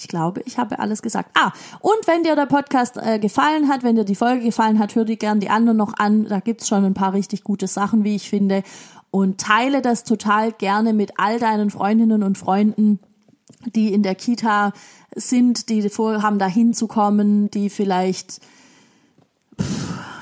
ich 0.00 0.08
glaube, 0.08 0.42
ich 0.46 0.58
habe 0.58 0.78
alles 0.78 1.02
gesagt. 1.02 1.30
Ah, 1.38 1.52
und 1.80 2.06
wenn 2.06 2.22
dir 2.22 2.34
der 2.34 2.46
Podcast 2.46 2.96
äh, 2.96 3.18
gefallen 3.18 3.68
hat, 3.68 3.82
wenn 3.82 3.96
dir 3.96 4.04
die 4.04 4.14
Folge 4.14 4.42
gefallen 4.42 4.78
hat, 4.78 4.94
hör 4.94 5.04
dir 5.04 5.16
gern 5.16 5.40
die 5.40 5.50
anderen 5.50 5.76
noch 5.76 5.94
an. 5.98 6.26
Da 6.26 6.40
gibt's 6.40 6.68
schon 6.68 6.84
ein 6.84 6.94
paar 6.94 7.12
richtig 7.12 7.44
gute 7.44 7.66
Sachen, 7.66 8.02
wie 8.04 8.16
ich 8.16 8.30
finde. 8.30 8.62
Und 9.10 9.40
teile 9.40 9.82
das 9.82 10.04
total 10.04 10.52
gerne 10.52 10.92
mit 10.92 11.12
all 11.18 11.38
deinen 11.38 11.70
Freundinnen 11.70 12.22
und 12.22 12.38
Freunden, 12.38 13.00
die 13.66 13.92
in 13.92 14.02
der 14.02 14.14
Kita 14.14 14.72
sind, 15.14 15.68
die 15.68 15.88
vorhaben, 15.90 16.38
da 16.38 16.46
hinzukommen, 16.46 17.50
die 17.50 17.68
vielleicht, 17.68 18.40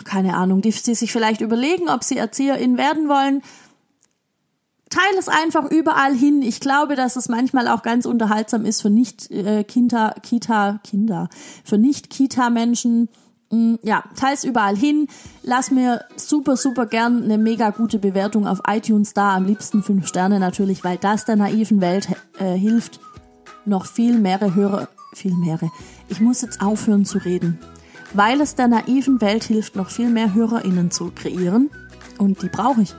keine 0.05 0.37
Ahnung, 0.37 0.63
die, 0.63 0.71
die 0.71 0.95
sich 0.95 1.13
vielleicht 1.13 1.41
überlegen, 1.41 1.89
ob 1.89 2.03
sie 2.03 2.17
Erzieherin 2.17 2.79
werden 2.79 3.09
wollen 3.09 3.43
teile 4.91 5.19
es 5.19 5.29
einfach 5.29 5.71
überall 5.71 6.15
hin. 6.15 6.43
Ich 6.43 6.61
glaube, 6.61 6.95
dass 6.95 7.17
es 7.17 7.29
manchmal 7.29 7.69
auch 7.69 7.83
ganz 7.83 8.07
unterhaltsam 8.07 8.65
ist 8.65 8.83
für 8.83 8.91
nicht 8.91 9.31
äh, 9.31 9.65
Kita, 9.65 10.15
Kita, 10.23 10.81
Kinder, 10.85 11.29
für 11.65 11.79
nicht 11.79 12.11
Kita-Menschen. 12.11 13.09
Mm, 13.51 13.75
ja, 13.83 14.05
teile 14.17 14.35
es 14.35 14.45
überall 14.45 14.77
hin. 14.77 15.09
Lass 15.43 15.71
mir 15.71 16.05
super, 16.17 16.57
super 16.57 16.87
gern 16.87 17.23
eine 17.23 17.39
mega 17.39 17.71
gute 17.71 17.99
Bewertung 17.99 18.47
auf 18.47 18.61
iTunes 18.67 19.15
da. 19.15 19.35
Am 19.35 19.45
liebsten 19.45 19.83
fünf 19.83 20.07
Sterne 20.07 20.41
natürlich, 20.41 20.85
weil 20.85 20.99
das 20.99 21.25
der 21.25 21.37
naiven 21.37 21.81
Welt 21.81 22.09
äh, 22.39 22.55
hilft, 22.55 23.01
noch 23.65 23.87
viel 23.87 24.19
mehrere 24.19 24.55
Hörer, 24.55 24.89
viel 25.15 25.35
mehrere. 25.35 25.71
Ich 26.09 26.21
muss 26.21 26.43
jetzt 26.43 26.61
aufhören 26.61 27.05
zu 27.05 27.19
reden. 27.19 27.59
Weil 28.15 28.41
es 28.41 28.55
der 28.55 28.69
naiven 28.69 29.21
Welt 29.21 29.45
hilft, 29.45 29.77
noch 29.77 29.91
viel 29.91 30.09
mehr 30.09 30.33
HörerInnen 30.33 30.91
zu 30.91 31.11
kreieren. 31.15 31.69
Und 32.17 32.43
die 32.43 32.49
brauche 32.49 32.81
ich 32.81 32.95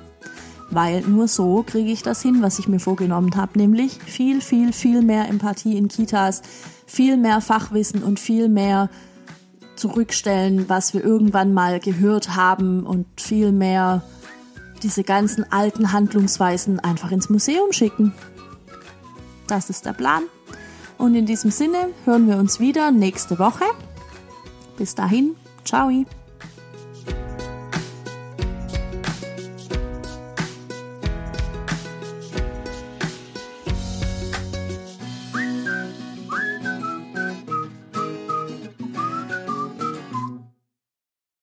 weil 0.72 1.02
nur 1.02 1.28
so 1.28 1.64
kriege 1.64 1.92
ich 1.92 2.04
das 2.04 2.22
hin, 2.22 2.42
was 2.42 2.60
ich 2.60 2.68
mir 2.68 2.80
vorgenommen 2.80 3.36
habe, 3.36 3.58
nämlich 3.58 4.00
viel, 4.04 4.42
viel, 4.42 4.74
viel 4.74 5.02
mehr 5.02 5.28
Empathie 5.28 5.78
in 5.78 5.88
Kitas, 5.88 6.42
viel 6.86 7.18
mehr 7.18 7.42
Fachwissen 7.42 8.04
und 8.04 8.20
viel 8.20 8.50
mehr 8.50 8.90
zurückstellen, 9.76 10.68
was 10.68 10.94
wir 10.94 11.04
irgendwann 11.04 11.54
mal 11.54 11.80
gehört 11.80 12.36
haben 12.36 12.86
und 12.86 13.06
viel 13.20 13.52
mehr 13.52 14.04
diese 14.84 15.04
ganzen 15.04 15.52
alten 15.52 15.92
Handlungsweisen 15.92 16.80
einfach 16.80 17.12
ins 17.12 17.30
Museum 17.30 17.72
schicken. 17.72 18.14
Das 19.48 19.70
ist 19.70 19.86
der 19.86 19.94
Plan. 19.94 20.24
Und 20.98 21.16
in 21.16 21.26
diesem 21.26 21.50
Sinne 21.50 21.90
hören 22.06 22.28
wir 22.28 22.38
uns 22.38 22.60
wieder 22.60 22.92
nächste 22.92 23.40
Woche. 23.40 23.66
Bis 24.78 24.96
dahin, 24.96 25.36
ciao. 25.64 25.90